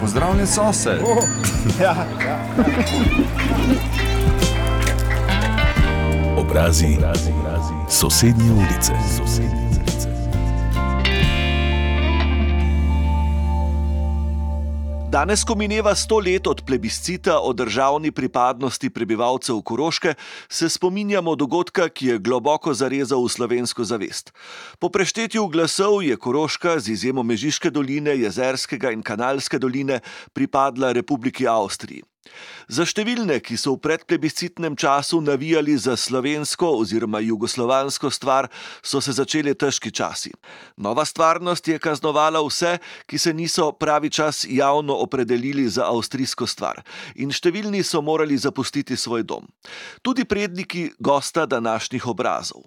Pozdravljen 0.00 0.46
sosed. 0.46 1.00
Oh, 1.04 1.24
ja, 1.82 1.94
ja. 2.24 2.38
Obrazi, 6.36 6.96
obrazi, 6.98 7.30
obrazi. 7.40 7.74
sosednje 7.88 8.52
ulice. 8.52 8.92
Sosednje. 9.18 9.70
Danes, 15.10 15.44
ko 15.44 15.54
mineva 15.58 15.94
sto 15.94 16.20
let 16.22 16.46
od 16.46 16.59
plebiscita 16.70 17.40
o 17.42 17.50
državni 17.52 18.12
pripadnosti 18.14 18.90
prebivalcev 18.90 19.58
Koroške, 19.66 20.14
se 20.48 20.68
spominjamo 20.68 21.34
dogodka, 21.34 21.88
ki 21.88 22.06
je 22.06 22.18
globoko 22.18 22.74
zarezal 22.74 23.24
v 23.26 23.32
slovensko 23.34 23.82
zavest. 23.84 24.30
Po 24.78 24.86
preštetju 24.86 25.48
glasov 25.50 25.98
je 26.06 26.14
Koroška 26.16 26.78
z 26.78 26.94
izjemo 26.94 27.26
Mežiške 27.26 27.74
doline, 27.74 28.14
Jezerskega 28.14 28.94
in 28.94 29.02
Kanalske 29.02 29.58
doline 29.58 29.98
pripadla 30.32 30.92
Republiki 30.94 31.48
Avstriji. 31.50 32.06
Za 32.70 32.86
številne, 32.86 33.40
ki 33.42 33.56
so 33.58 33.74
v 33.74 33.82
predplebiscitnem 33.82 34.76
času 34.78 35.20
navijali 35.20 35.76
za 35.78 35.96
slovensko 35.96 36.70
oziroma 36.80 37.20
jugoslovansko 37.20 38.10
stvar, 38.10 38.50
so 38.82 39.00
se 39.00 39.12
začeli 39.12 39.54
težki 39.54 39.90
časi. 39.90 40.32
Nova 40.76 41.04
stvarnost 41.04 41.68
je 41.68 41.78
kaznovala 41.78 42.42
vse, 42.46 42.78
ki 43.06 43.18
se 43.18 43.34
niso 43.34 43.72
pravi 43.72 44.10
čas 44.10 44.46
javno 44.48 44.96
opredelili 45.02 45.68
za 45.68 45.90
avstrijsko 45.90 46.46
stvar, 46.46 46.82
in 47.14 47.34
številni 47.34 47.82
so 47.82 48.02
morali 48.02 48.38
zapustiti 48.38 48.96
svoj 48.96 49.26
dom. 49.26 49.48
Tudi 50.02 50.24
predniki 50.24 50.90
gosta 50.98 51.46
današnjih 51.46 52.06
obrazov. 52.06 52.62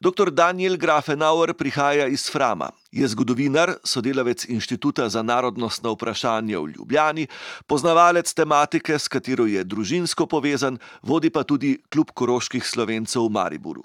Dr. 0.00 0.30
Daniel 0.30 0.76
Grafenauer 0.76 1.54
prihaja 1.54 2.06
iz 2.06 2.30
Frama. 2.30 2.70
Je 2.92 3.08
zgodovinar, 3.08 3.74
sodelavec 3.84 4.44
Inštituta 4.48 5.08
za 5.08 5.22
narodnostna 5.22 5.90
vprašanja 5.90 6.60
v 6.60 6.72
Ljubljani, 6.76 7.26
poznavalec 7.66 8.32
tematike, 8.34 8.98
s 8.98 9.08
katero 9.08 9.46
je 9.46 9.64
družinsko 9.64 10.26
povezan, 10.26 10.78
vodi 11.02 11.30
pa 11.30 11.42
tudi 11.42 11.78
klub 11.90 12.14
koroških 12.14 12.64
slovencev 12.64 13.26
v 13.26 13.34
Mariburu. 13.34 13.84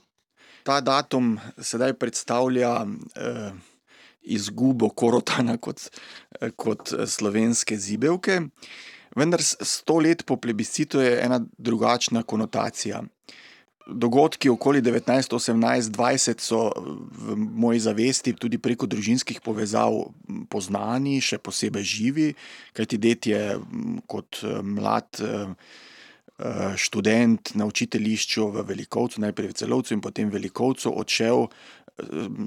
Ta 0.63 0.79
datum 0.81 1.39
sedaj 1.57 1.97
predstavlja 1.99 2.85
eh, 2.85 3.51
izgubo 4.21 4.89
korotana 4.89 5.57
kot, 5.57 5.89
eh, 6.39 6.53
kot 6.55 6.93
slovenske 7.07 7.77
zibelke, 7.77 8.39
vendar 9.15 9.41
sto 9.41 9.97
let 9.99 10.23
po 10.25 10.37
plebiscitu 10.37 11.01
je 11.01 11.17
ena 11.25 11.41
drugačna 11.57 12.23
konotacija 12.23 13.03
dogodki 13.87 14.49
okoli 14.49 14.81
1918-20 14.81 16.39
so 16.41 16.71
v 16.75 17.35
moji 17.35 17.79
zavesti 17.83 18.33
tudi 18.33 18.57
preko 18.57 18.87
družinskih 18.87 19.41
povezav 19.43 19.95
poznani, 20.49 21.19
še 21.21 21.39
posebej 21.43 21.83
živi, 21.83 22.27
kajti 22.73 22.97
det 22.97 23.27
je 23.27 23.43
kot 24.07 24.43
mlad 24.63 25.23
študent 26.75 27.53
na 27.55 27.65
učiteljišču 27.69 28.47
v 28.55 28.63
Velikovcu, 28.67 29.21
najprej 29.21 29.51
v 29.51 29.57
Celovcu 29.59 29.93
in 29.93 30.01
potem 30.01 30.29
v 30.29 30.39
Velikovcu, 30.39 30.89
odšel 30.89 31.47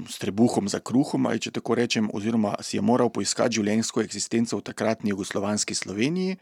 s 0.08 0.18
trebuhom 0.18 0.66
za 0.68 0.80
kruhom, 0.82 1.26
ali 1.30 1.38
če 1.38 1.52
tako 1.54 1.76
rečem, 1.78 2.08
oziroma 2.10 2.56
si 2.66 2.76
je 2.76 2.82
moral 2.82 3.12
poiskati 3.14 3.60
življenjsko 3.60 4.02
eksistenco 4.02 4.58
v 4.58 4.64
takratni 4.66 5.12
jugoslovanski 5.14 5.76
Sloveniji. 5.78 6.34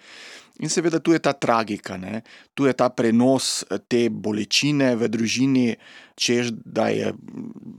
In 0.64 0.72
seveda 0.72 1.02
tu 1.04 1.12
je 1.12 1.20
ta 1.20 1.34
tragika, 1.36 1.98
ne? 2.00 2.22
tu 2.56 2.64
je 2.64 2.72
ta 2.72 2.88
prenos 2.88 3.66
te 3.92 4.08
bolečine 4.08 4.94
v 4.96 5.10
družini, 5.12 5.66
čež 6.16 6.54
da 6.64 6.88
je 6.94 7.12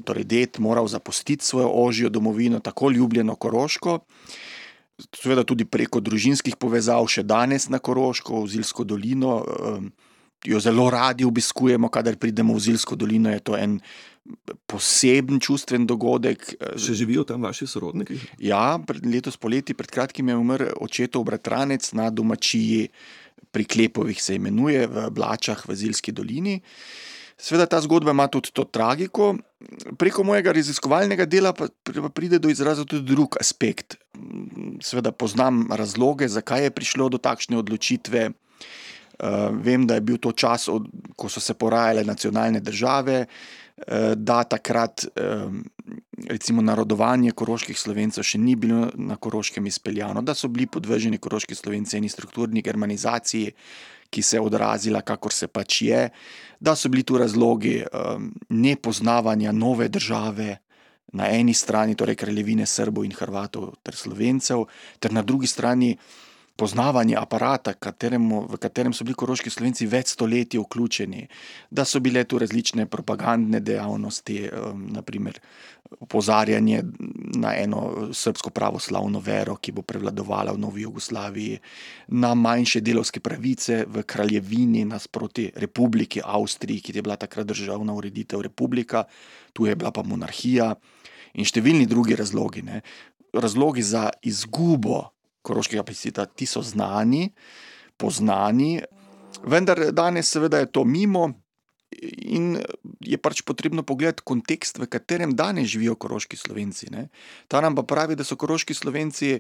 torej, 0.06 0.28
det 0.30 0.62
moral 0.62 0.86
zapustiti 0.92 1.46
svojo 1.46 1.74
ožjo 1.74 2.14
domovino, 2.14 2.62
tako 2.62 2.94
ljubljeno 2.94 3.36
Koroško. 3.36 4.00
Seveda 5.10 5.44
tudi 5.44 5.66
preko 5.66 6.00
družinskih 6.00 6.56
povezav, 6.56 7.08
še 7.10 7.26
danes 7.26 7.66
na 7.74 7.82
Koroško, 7.82 8.46
v 8.46 8.52
Zilsko 8.54 8.86
dolino, 8.86 9.42
jo 10.46 10.60
zelo 10.62 10.86
radi 10.94 11.26
obiskujemo, 11.26 11.90
kadar 11.90 12.20
pridemo 12.22 12.54
v 12.54 12.62
Zilsko 12.62 12.96
dolino, 12.96 13.34
je 13.34 13.42
to 13.42 13.58
en 13.58 13.80
poseben 14.66 15.40
čustven 15.42 15.86
dogodek. 15.88 16.56
Še 16.82 16.98
živijo 16.98 17.26
tam 17.28 17.46
vaši 17.46 17.68
sorodniki? 17.70 18.18
Ja, 18.42 18.78
letos 19.06 19.38
poleti, 19.38 19.78
pred 19.78 19.92
kratkim 19.92 20.30
je 20.32 20.38
umrl 20.40 20.74
očetov 20.82 21.26
bratranec 21.30 21.92
na 21.98 22.10
domačiji 22.10 22.90
pri 23.56 23.66
Klepovih, 23.66 24.20
se 24.20 24.36
imenuje 24.36 24.88
v 24.92 25.10
Blačah 25.16 25.62
v 25.68 25.76
Zilski 25.80 26.12
dolini. 26.12 26.60
Sveda 27.36 27.68
ta 27.68 27.82
zgodba 27.84 28.14
ima 28.16 28.28
tudi 28.32 28.52
to 28.56 28.64
tragiko. 28.64 29.34
Preko 30.00 30.24
mojega 30.24 30.54
raziskovalnega 30.56 31.26
dela 31.28 31.52
pa 31.56 31.68
pride 32.16 32.40
do 32.40 32.52
izraza 32.52 32.86
tudi 32.88 33.04
drug 33.12 33.36
aspekt. 33.40 33.98
Sveda 34.84 35.12
poznam 35.12 35.68
razloge, 35.72 36.28
zakaj 36.32 36.68
je 36.68 36.76
prišlo 36.76 37.10
do 37.12 37.20
takšne 37.20 37.60
odločitve. 37.60 38.30
Vem, 39.64 39.84
da 39.88 39.96
je 39.96 40.04
bil 40.04 40.18
to 40.20 40.32
čas, 40.36 40.68
ko 41.16 41.28
so 41.32 41.44
se 41.44 41.56
porajale 41.56 42.04
nacionalne 42.08 42.60
države, 42.60 43.26
Eh, 43.28 43.65
da 44.16 44.44
takrat 44.44 45.06
recimo 46.28 46.62
narodovanje 46.62 47.32
koroških 47.32 47.80
slovencev 47.80 48.24
še 48.24 48.40
ni 48.40 48.56
bilo 48.56 48.88
na 48.96 49.18
koroškem 49.20 49.66
izpeljano, 49.68 50.22
da 50.22 50.34
so 50.34 50.48
bili 50.48 50.68
podvrženi 50.68 51.20
koroški 51.20 51.56
slovenci 51.56 51.98
eni 51.98 52.10
strukturni 52.10 52.64
germanizaciji, 52.64 53.52
ki 54.10 54.22
se 54.22 54.38
je 54.38 54.42
odrazila, 54.42 55.02
kakor 55.02 55.34
se 55.34 55.48
pač 55.48 55.82
je, 55.82 56.10
da 56.60 56.76
so 56.76 56.90
bili 56.90 57.04
tu 57.04 57.18
razlogi 57.18 57.82
nepoznavanja 58.50 59.52
nove 59.52 59.90
države. 59.90 60.62
Na 61.16 61.30
eni 61.32 61.54
strani, 61.54 61.94
torej 61.96 62.18
kraljevine 62.20 62.66
Srbov 62.68 63.06
in 63.06 63.14
Hrvatov 63.16 63.78
ter 63.86 63.96
Slovencev, 63.96 64.66
ter 65.00 65.14
na 65.16 65.22
drugi 65.24 65.48
strani 65.48 65.94
poznavanje 66.56 67.16
aparata, 67.20 67.74
kateremu, 67.74 68.46
v 68.48 68.58
katerem 68.58 68.94
so 68.96 69.04
bili 69.04 69.18
koroški 69.20 69.52
slovenci 69.52 69.88
več 69.92 70.14
stoletij 70.16 70.62
vključeni, 70.62 71.26
da 71.70 71.84
so 71.86 72.00
bile 72.00 72.24
tu 72.24 72.40
različne 72.40 72.86
propagandne 72.88 73.60
dejavnosti, 73.60 74.38
um, 74.48 74.86
naprimer 74.96 75.40
opozarjanje 76.00 76.80
na 77.38 77.52
eno 77.60 78.10
srpsko 78.14 78.50
pravoslavno 78.50 79.20
vero, 79.20 79.58
ki 79.62 79.76
bo 79.76 79.84
prevladovala 79.86 80.56
v 80.56 80.62
Novi 80.64 80.86
Jugoslaviji, 80.86 81.60
na 82.16 82.34
manjše 82.34 82.82
delovske 82.82 83.20
pravice 83.20 83.84
v 83.88 84.06
kraljevini 84.08 84.86
nasproti 84.88 85.50
republiki 85.62 86.24
Avstriji, 86.24 86.82
ki 86.82 86.96
je 86.96 87.04
bila 87.04 87.20
takrat 87.20 87.48
državna 87.48 87.94
ureditev 87.94 88.42
republika, 88.42 89.04
tu 89.54 89.68
je 89.68 89.76
bila 89.76 89.92
pa 89.92 90.04
monarhija 90.04 90.72
in 91.36 91.46
številni 91.46 91.86
drugi 91.86 92.16
razlogi. 92.16 92.64
Ne. 92.64 92.82
Razlogi 93.36 93.84
za 93.84 94.08
izgubo 94.24 95.15
koroškega 95.46 95.86
pesita, 95.86 96.26
ti 96.26 96.48
so 96.50 96.64
znani, 96.66 97.30
poznani, 98.02 98.80
vendar 99.46 99.92
danes, 99.96 100.30
seveda, 100.32 100.64
je 100.64 100.72
to 100.72 100.86
mimo 100.86 101.30
in 102.02 102.58
je 103.00 103.18
pač 103.18 103.42
potrebno 103.46 103.84
pogledati 103.84 104.26
kontekst, 104.26 104.80
v 104.82 104.90
katerem 104.90 105.36
danes 105.36 105.70
živijo 105.72 105.96
koroški 105.96 106.38
slovenci. 106.38 106.90
Ne. 106.92 107.08
Ta 107.48 107.62
nam 107.62 107.76
pa 107.76 107.86
pravi, 107.88 108.18
da 108.18 108.26
so 108.28 108.36
koroški 108.36 108.74
slovenci. 108.74 109.40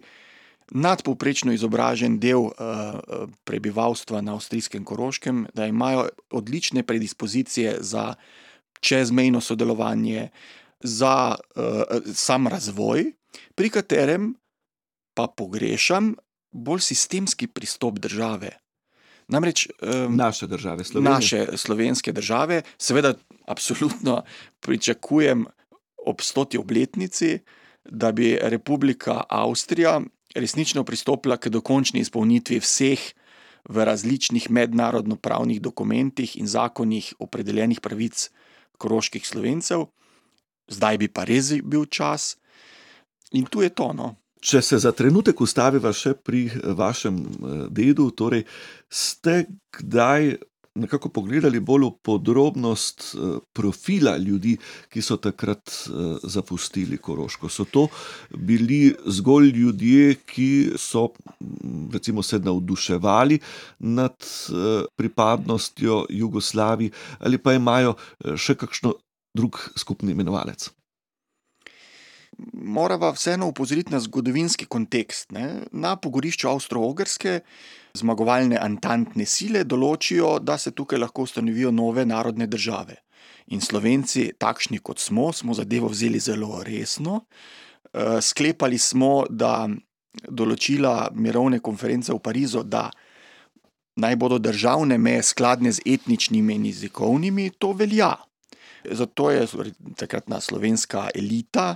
Nadpovprečno 0.65 1.53
izobražen 1.53 2.15
del 2.17 2.47
uh, 2.47 3.27
prebivalstva 3.45 4.23
na 4.25 4.33
avstrijskem 4.33 4.81
Koroškem, 4.81 5.43
da 5.53 5.67
imajo 5.69 6.07
odlične 6.33 6.81
predispozicije 6.81 7.75
za 7.85 8.15
čezmejno 8.81 9.43
sodelovanje, 9.45 10.31
za 10.81 11.35
uh, 11.37 12.01
sam 12.13 12.49
razvoj, 12.49 13.11
pri 13.53 13.69
katerem 13.69 14.33
pa 15.15 15.27
pogrešam 15.27 16.13
bolj 16.51 16.79
sistemski 16.79 17.47
pristop 17.47 17.99
države. 17.99 18.51
Namreč 19.27 19.67
um, 19.81 20.15
naše 20.15 20.47
države, 20.47 20.83
Slovenije. 20.83 21.13
naše 21.13 21.47
slovenske 21.57 22.11
države, 22.11 22.61
seveda, 22.77 23.13
absolutno 23.47 24.23
pričakujem 24.59 25.45
ob 26.05 26.21
stoti 26.21 26.57
obletnici, 26.57 27.39
da 27.85 28.11
bi 28.11 28.37
Republika 28.41 29.23
Avstrija 29.29 30.01
resnično 30.35 30.83
pristopila 30.83 31.37
k 31.37 31.49
dokončni 31.49 31.99
izpolnitvi 31.99 32.59
vseh 32.59 32.99
v 33.69 33.85
različnih 33.85 34.51
mednarodno-pravnih 34.51 35.61
dokumentih 35.61 36.37
in 36.37 36.47
zakonih 36.47 37.13
opredeljenih 37.19 37.81
pravic 37.81 38.29
koroških 38.77 39.27
slovencev. 39.27 39.87
Zdaj 40.67 40.97
bi 40.97 41.07
pa 41.07 41.23
res 41.23 41.53
bil 41.63 41.85
čas, 41.85 42.37
in 43.31 43.45
tu 43.45 43.61
je 43.61 43.69
to. 43.69 43.93
No. 43.93 44.15
Če 44.45 44.61
se 44.61 44.77
za 44.77 44.91
trenutek 44.93 45.39
ustaviva 45.41 45.89
še 45.95 46.13
pri 46.21 46.45
eh, 46.49 46.73
vašem 46.77 47.21
eh, 47.21 47.53
dedu, 47.73 48.11
torej 48.13 48.43
ste 48.89 49.45
kdaj 49.73 50.35
nekako 50.75 51.07
pogledali 51.15 51.61
bolj 51.63 51.85
v 51.87 51.91
podrobnost 52.05 53.07
eh, 53.15 53.39
profila 53.57 54.13
ljudi, 54.21 54.53
ki 54.91 55.01
so 55.01 55.17
takrat 55.23 55.73
zapustili 56.35 56.99
Koroško? 57.01 57.49
So 57.49 57.65
to 57.65 57.87
bili 58.37 58.93
zgolj 59.17 59.49
ljudje, 59.55 60.19
ki 60.29 60.49
so 60.77 61.07
mm, 61.39 61.89
recimo 61.95 62.21
se 62.21 62.39
navduševali 62.39 63.39
nad 63.97 64.29
pripadnostjo 64.95 66.05
Jugoslaviji 66.09 66.93
ali 67.19 67.41
pa 67.41 67.57
imajo 67.57 67.97
še 68.37 68.59
kakšno 68.59 68.93
drug 69.35 69.63
skupni 69.79 70.13
imenovalec? 70.13 70.69
Moramo 72.53 73.11
vseeno 73.11 73.47
upozoriti 73.47 73.91
na 73.91 73.99
zgodovinski 73.99 74.65
kontekst. 74.65 75.31
Ne. 75.31 75.61
Na 75.71 75.95
pogorišču 75.95 76.47
Avstro-Ogrske 76.49 77.39
zmagovalne 77.95 78.57
antantne 78.61 79.25
sile 79.25 79.63
določijo, 79.63 80.39
da 80.39 80.57
se 80.57 80.71
tukaj 80.71 80.99
lahko 80.99 81.23
ustanovijo 81.23 81.71
nove 81.71 82.05
narodne 82.05 82.47
države. 82.47 82.95
In 83.47 83.61
Slovenci, 83.61 84.31
takšni 84.37 84.79
kot 84.79 84.99
smo, 84.99 85.31
smo 85.33 85.53
zadevo 85.53 85.87
vzeli 85.87 86.19
zelo 86.19 86.63
resno. 86.63 87.25
Eh, 87.93 88.21
sklepali 88.21 88.77
smo, 88.77 89.25
da 89.29 89.67
določila 90.27 91.09
mirovne 91.13 91.59
konference 91.59 92.13
v 92.13 92.19
Parizu, 92.19 92.63
da 92.63 92.89
naj 93.95 94.15
bodo 94.15 94.39
državne 94.39 94.97
meje 94.97 95.23
skladne 95.23 95.71
z 95.71 95.83
etničnimi 95.85 96.55
in 96.55 96.65
jezikovnimi, 96.65 97.49
to 97.59 97.73
velja. 97.73 98.15
Zato 98.91 99.31
je 99.31 99.47
takratna 99.95 100.39
slovenska 100.41 101.09
elita, 101.15 101.75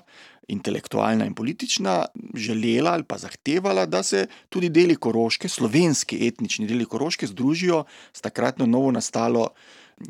intelektualna 0.49 1.25
in 1.25 1.33
politična, 1.33 2.05
želela 2.35 2.91
ali 2.91 3.03
pa 3.03 3.17
zahtevala, 3.17 3.85
da 3.85 4.03
se 4.03 4.27
tudi 4.49 4.69
deli 4.69 4.95
Koroške, 4.95 5.49
slovenski 5.49 6.27
etnični 6.27 6.67
deli 6.67 6.85
Koroške, 6.85 7.27
združijo 7.27 7.83
s 8.13 8.21
takratno 8.21 8.65
novo 8.65 8.91
nastalo 8.91 9.49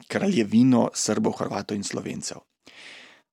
kraljevino 0.07 0.90
Srbov, 0.94 1.34
Hrvatov 1.34 1.78
in 1.78 1.84
Slovencev. 1.84 2.38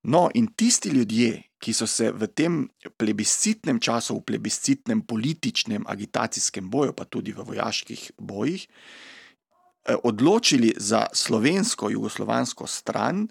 No, 0.02 0.30
in 0.34 0.46
tisti 0.56 0.88
ljudje, 0.88 1.42
ki 1.58 1.72
so 1.72 1.86
se 1.86 2.12
v 2.12 2.28
tem 2.30 2.60
plebiscitnem 2.96 3.80
času, 3.80 4.18
v 4.18 4.26
plebiscitnem 4.28 5.00
političnem 5.02 5.86
agitacijskem 5.88 6.70
boju, 6.70 6.92
pa 6.92 7.04
tudi 7.04 7.32
v 7.32 7.42
vojaških 7.42 8.12
bojih, 8.18 8.66
eh, 8.68 9.96
odločili 10.04 10.74
za 10.76 11.06
slovensko, 11.12 11.90
jugoslovansko 11.90 12.66
stran, 12.66 13.26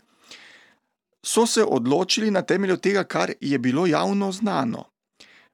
so 1.26 1.46
se 1.46 1.64
odločili 1.64 2.32
na 2.32 2.42
temelju 2.42 2.78
tega, 2.78 3.04
kar 3.04 3.34
je 3.42 3.60
bilo 3.60 3.88
javno 3.88 4.32
znano. 4.32 4.84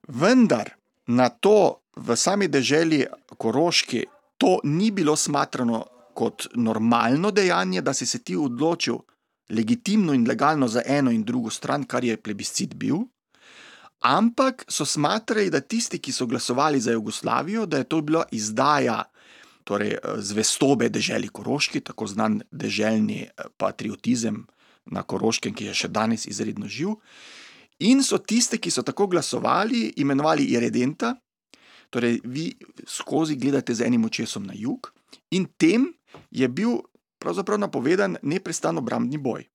Vendar 0.08 0.70
na 1.08 1.30
to 1.30 1.82
v 1.96 2.16
sami 2.16 2.48
deželi 2.48 3.06
Koroški 3.38 4.04
to 4.38 4.60
ni 4.64 4.92
bilo 4.92 5.16
smatrano 5.16 5.86
kot 6.14 6.48
normalno 6.56 7.32
dejanje, 7.32 7.82
da 7.82 7.94
si 7.94 8.06
se 8.06 8.20
ti 8.20 8.36
odločil 8.36 8.98
legitimno 9.50 10.14
in 10.14 10.28
legalno 10.28 10.68
za 10.68 10.82
eno 10.86 11.12
in 11.12 11.24
drugo 11.24 11.50
stran, 11.50 11.84
kar 11.84 12.04
je 12.04 12.18
plebiscit 12.18 12.76
bil. 12.76 12.98
Ampak 14.00 14.66
so 14.68 14.86
smatrali, 14.86 15.50
da 15.50 15.62
tisti, 15.62 16.00
ki 16.00 16.12
so 16.12 16.26
glasovali 16.26 16.80
za 16.80 16.92
Jugoslavijo, 16.92 17.66
da 17.66 17.78
je 17.78 17.84
to 17.84 18.02
bila 18.02 18.24
izdaja 18.32 19.04
torej, 19.64 19.98
zvestobe 20.18 20.90
deželi 20.90 21.28
Koroški, 21.28 21.80
tako 21.80 22.08
znan 22.08 22.42
deželni 22.52 23.22
eh, 23.22 23.44
patriotizem 23.58 24.46
na 24.86 25.04
Koroškem, 25.04 25.54
ki 25.54 25.70
je 25.70 25.76
še 25.84 25.90
danes 25.92 26.26
izredno 26.26 26.68
živ. 26.68 26.98
In 27.86 28.04
so 28.06 28.18
tiste, 28.18 28.58
ki 28.58 28.72
so 28.72 28.84
tako 28.86 29.08
glasovali, 29.12 29.94
imenovali 30.02 30.50
Iredenta, 30.54 31.16
torej 31.90 32.22
vi 32.24 32.52
skozi 32.88 33.36
gledate 33.36 33.76
z 33.76 33.88
enim 33.88 34.06
očesom 34.06 34.46
na 34.48 34.54
jug, 34.56 34.92
in 35.36 35.48
tem 35.58 35.90
je 36.32 36.48
bil 36.48 36.80
pravzaprav 37.22 37.60
napovedan 37.60 38.18
neprestan 38.22 38.78
obrambni 38.78 39.18
boj. 39.18 39.46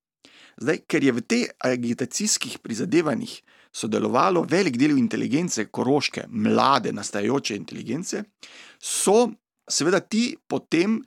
Zdaj, 0.57 0.83
ker 0.89 1.05
je 1.05 1.13
v 1.13 1.23
teh 1.23 1.47
agitacijskih 1.61 2.59
prizadevanjih 2.65 3.33
sodelovalo 3.77 4.47
velik 4.49 4.79
del 4.81 4.97
inteligence, 4.97 5.67
koroške, 5.69 6.25
mlade, 6.29 6.95
nastajajoče 6.97 7.57
inteligence, 7.57 8.23
so 8.81 9.27
seveda 9.69 10.01
ti 10.01 10.37
potem 10.49 11.03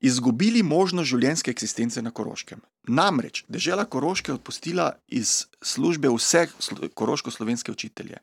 izgubili 0.00 0.62
možnost 0.62 1.10
življenjske 1.12 1.52
eksistence 1.52 2.02
na 2.02 2.10
Koroškem. 2.10 2.62
Namreč 2.88 3.44
država 3.48 3.84
Koroške 3.84 4.30
je 4.30 4.34
odpustila 4.34 4.92
iz 5.08 5.46
službe 5.62 6.08
vse 6.08 6.46
koroško-slovenske 6.94 7.70
učitelje. 7.72 8.18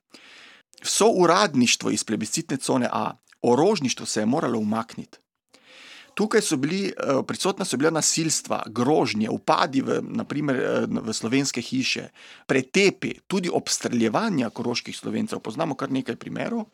Vso 0.83 1.07
uradništvo 1.07 1.91
iz 1.91 2.03
plebiscitne 2.03 2.57
cone 2.57 2.89
A, 2.91 3.17
orožništvo 3.41 4.05
se 4.05 4.19
je 4.19 4.25
moralo 4.25 4.59
umakniti. 4.59 5.17
Tukaj 6.13 6.41
so 6.41 6.57
bili 6.57 6.87
eh, 6.87 6.91
prisotna 7.27 7.65
so 7.65 7.77
bila 7.77 7.91
nasilstva, 7.91 8.63
grožnje, 8.67 9.29
upadi 9.29 9.81
v, 9.81 10.01
naprimer, 10.03 10.55
eh, 10.55 10.85
v 10.87 11.13
slovenske 11.13 11.61
hiše, 11.61 12.09
pretepi, 12.47 13.13
tudi 13.27 13.49
obstreljevanja 13.53 14.49
koroških 14.49 14.97
slovencev. 14.97 15.39
Poznamo 15.39 15.75
kar 15.75 15.91
nekaj 15.91 16.15
primerov. 16.15 16.65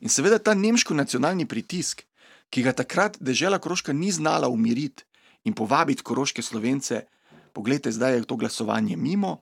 In 0.00 0.08
seveda 0.08 0.38
ta 0.38 0.54
nemški 0.54 0.94
nacionalni 0.94 1.46
pritisk, 1.46 2.04
ki 2.50 2.62
ga 2.62 2.72
takrat 2.72 3.16
država 3.20 3.58
Koroška 3.58 3.92
ni 3.92 4.12
znala 4.12 4.48
umiriti 4.48 5.02
in 5.44 5.54
povabiti 5.54 6.02
koroške 6.02 6.42
slovence, 6.42 7.00
pogledajte, 7.54 7.92
zdaj 7.94 8.18
je 8.18 8.24
to 8.28 8.36
glasovanje 8.36 8.96
mimo. 8.96 9.38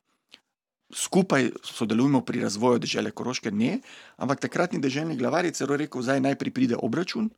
Skupaj 0.92 1.50
sodelujemo 1.64 2.20
pri 2.20 2.40
razvoju 2.44 2.78
države 2.78 3.10
Koroške, 3.10 3.50
ne, 3.50 3.78
ampak 4.16 4.40
takratni 4.40 4.80
državni 4.80 5.16
glavar 5.16 5.44
je 5.48 5.54
celo 5.56 5.76
rekel, 5.76 6.02
da 6.04 6.18
najprej 6.20 6.52
pride 6.52 6.76
obračun, 6.76 7.30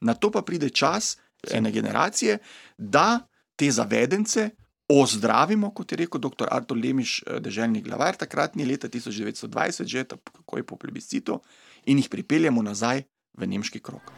na 0.00 0.14
to 0.14 0.30
pa 0.32 0.42
pride 0.42 0.70
čas 0.70 1.18
ene 1.52 1.72
generacije, 1.72 2.38
da 2.78 3.20
te 3.56 3.70
zavedence 3.70 4.50
ozdravimo, 4.88 5.70
kot 5.74 5.92
je 5.92 5.96
rekel 5.96 6.20
dr. 6.20 6.48
Artur 6.50 6.78
Lemiš, 6.78 7.22
državni 7.40 7.82
glavar, 7.82 8.16
takratni 8.16 8.64
leta 8.64 8.88
1920, 8.88 9.84
že 9.84 10.04
tako 10.04 10.56
je 10.56 10.66
po 10.66 10.76
plebiscitu, 10.76 11.40
in 11.84 11.98
jih 11.98 12.08
pripeljemo 12.08 12.62
nazaj 12.62 13.02
v 13.38 13.46
nemški 13.46 13.80
krok. 13.80 14.12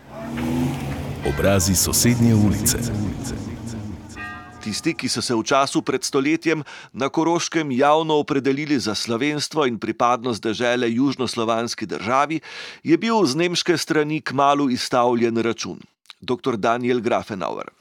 Obrazi 1.29 1.75
sosednje 1.75 2.35
ulice. 2.35 2.79
Tisti, 4.63 4.93
ki 4.95 5.09
so 5.11 5.19
se 5.19 5.35
v 5.35 5.43
času 5.43 5.81
pred 5.83 6.05
stoletjem 6.07 6.61
na 6.95 7.09
Koroškem 7.11 7.73
javno 7.75 8.21
opredelili 8.23 8.79
za 8.79 8.95
slovenstvo 8.95 9.67
in 9.67 9.79
pripadnost 9.79 10.43
države 10.43 10.87
južnoslovanski 10.93 11.87
državi, 11.87 12.39
je 12.83 12.99
bil 12.99 13.27
z 13.27 13.35
nemške 13.43 13.75
strani 13.79 14.21
k 14.21 14.33
malu 14.33 14.71
izstavljen 14.71 15.37
račun. 15.43 15.81
Dr. 16.21 16.57
Daniel 16.57 17.01
Grafenauer. 17.03 17.73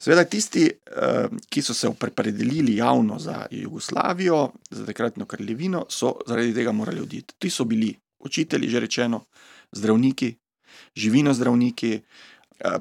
Seveda, 0.00 0.24
tisti, 0.24 0.64
eh, 0.64 1.28
ki 1.50 1.62
so 1.62 1.76
se 1.76 1.88
opredelili 1.88 2.76
javno 2.76 3.18
za 3.18 3.44
Jugoslavijo, 3.50 4.48
za 4.70 4.86
takratno 4.86 5.26
kraljevino, 5.26 5.84
so 5.88 6.14
zaradi 6.26 6.54
tega 6.54 6.72
morali 6.72 7.00
oditi. 7.00 7.34
Ti 7.38 7.50
so 7.50 7.64
bili 7.64 7.92
učitelji, 8.18 8.68
že 8.68 8.80
rečeno, 8.80 9.26
zdravniki, 9.72 10.34
živino 10.96 11.34
zdravniki, 11.34 12.00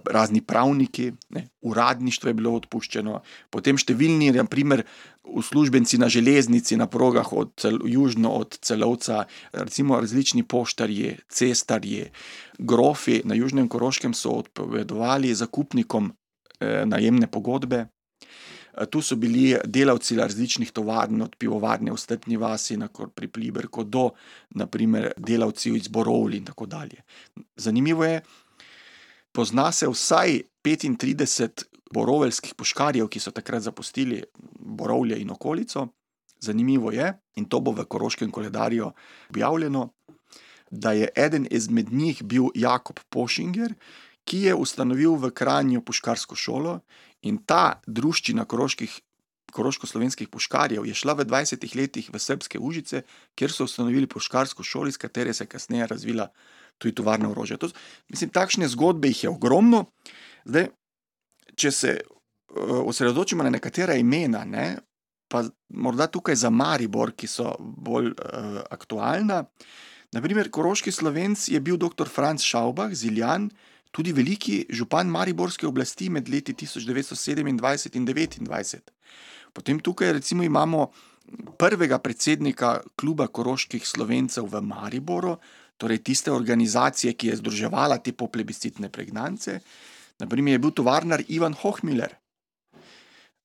razni 0.06 0.42
pravniki, 0.42 1.12
ne, 1.30 1.48
uradništvo 1.62 2.30
je 2.30 2.34
bilo 2.34 2.54
odpuščeno, 2.60 3.22
potem 3.50 3.78
številni, 3.80 4.32
naprimer, 4.36 4.84
uslužbenci 5.24 6.00
na 6.02 6.10
železnici, 6.10 6.78
na 6.78 6.88
progah 6.90 7.28
od 7.34 7.54
cel, 7.60 7.80
južno 7.88 8.32
od 8.42 8.58
celovca, 8.66 9.26
recimo 9.54 10.00
različni 10.00 10.44
poštarji, 10.44 11.16
cestarji, 11.30 12.10
grofi 12.60 13.22
na 13.26 13.38
Južnem 13.38 13.70
Koroškem 13.70 14.14
so 14.14 14.40
odpovedovali 14.42 15.36
zakupnikom 15.36 16.12
eh, 16.12 16.84
najemne 16.86 17.28
pogodbe. 17.32 17.88
Tu 18.90 19.02
so 19.04 19.16
bili 19.20 19.58
delavci 19.66 20.16
različnih 20.16 20.70
tovarn, 20.72 21.22
od 21.26 21.34
pivovarne 21.36 21.92
v 21.92 21.98
Stepni 22.00 22.38
vasi, 22.40 22.78
pri 23.16 23.28
Pliberku, 23.28 23.84
do 23.84 24.12
naprimer 24.56 25.12
delavci 25.18 25.74
iz 25.76 25.88
Borovli 25.88 26.38
in 26.38 26.46
tako 26.46 26.66
dalje. 26.66 27.04
Zanimivo 27.58 28.06
je, 28.06 28.22
pozna 29.32 29.72
se 29.72 29.88
vsaj 29.88 30.42
35 30.64 31.64
boroveljskih 31.94 32.54
puškarjev, 32.56 33.08
ki 33.08 33.20
so 33.20 33.32
takrat 33.32 33.64
zapustili 33.64 34.24
Borovje 34.60 35.20
in 35.20 35.32
okolico. 35.32 35.88
Zanimivo 36.40 36.92
je, 36.92 37.14
in 37.36 37.46
to 37.46 37.60
bo 37.60 37.72
v 37.72 37.86
Koroškem 37.86 38.32
koledarju 38.32 38.92
objavljeno, 39.30 39.90
da 40.72 40.92
je 40.92 41.10
eden 41.16 41.48
izmed 41.52 41.94
njih 41.94 42.24
bil 42.24 42.52
Jakob 42.56 43.00
Pošinger, 43.10 43.74
ki 44.24 44.46
je 44.46 44.56
ustanovil 44.56 45.18
v 45.18 45.32
Kranju 45.32 45.82
puškarsko 45.82 46.36
šolo 46.36 46.80
in 47.22 47.42
ta 47.46 47.82
druščina 47.88 48.46
koroških. 48.46 49.02
Koroško-slovenskih 49.50 50.28
puškarjev 50.30 50.86
je 50.86 50.94
šla 50.94 51.16
v 51.18 51.24
20 51.26 51.64
letih 51.74 52.12
v 52.14 52.20
srpske 52.22 52.60
užice, 52.62 53.02
kjer 53.34 53.50
so 53.50 53.66
ustanovili 53.66 54.06
puškarsko 54.06 54.64
šolo, 54.64 54.88
iz 54.88 54.98
katere 55.02 55.34
se 55.34 55.44
je 55.44 55.50
kasneje 55.50 55.88
razvila 55.90 56.28
tudi 56.80 56.96
tovarna 56.96 57.30
orožja. 57.30 57.60
To, 57.62 57.70
mislim, 58.10 58.32
takšne 58.34 58.70
zgodbe 58.72 59.12
jih 59.12 59.26
je 59.26 59.30
ogromno. 59.30 59.86
Zdaj, 60.48 60.70
če 61.60 61.72
se 61.76 61.96
uh, 62.00 62.80
osredotočimo 62.88 63.44
na 63.44 63.52
nekatera 63.54 63.98
imena, 64.00 64.46
ne, 64.48 64.78
pa 65.30 65.44
morda 65.70 66.08
tukaj 66.10 66.40
za 66.40 66.50
Maribor, 66.50 67.14
ki 67.14 67.28
so 67.30 67.54
bolj 67.60 68.14
uh, 68.16 68.62
aktualna. 68.72 69.44
Naprimer, 70.16 70.50
koroški 70.50 70.92
slovenc 70.92 71.50
je 71.52 71.60
bil 71.62 71.78
dr. 71.78 72.10
Franz 72.10 72.42
Schaubach, 72.42 72.96
ziljan, 72.98 73.52
tudi 73.94 74.14
veliki 74.14 74.64
župan 74.74 75.10
Mariborske 75.10 75.68
oblasti 75.68 76.10
med 76.10 76.30
leti 76.30 76.56
1927 76.58 77.50
in 77.50 77.60
1929. 77.60 78.90
Potem 79.54 79.80
tukaj 79.80 80.14
recimo 80.14 80.44
imamo 80.44 80.90
prvega 81.58 82.00
predsednika 82.00 82.80
kluba 82.96 83.28
koroških 83.28 83.86
slovencev 83.86 84.50
v 84.50 84.62
Mariboru, 84.62 85.38
torej 85.80 86.04
tiste 86.04 86.32
organizacije, 86.32 87.16
ki 87.16 87.32
je 87.32 87.40
združevala 87.40 87.98
te 88.04 88.12
poplebiscitne 88.14 88.92
pregnance. 88.92 89.60
Naprimer 90.20 90.58
je 90.58 90.64
bil 90.66 90.74
tovarnar 90.76 91.24
Ivan 91.32 91.56
Hohmiller. 91.56 92.12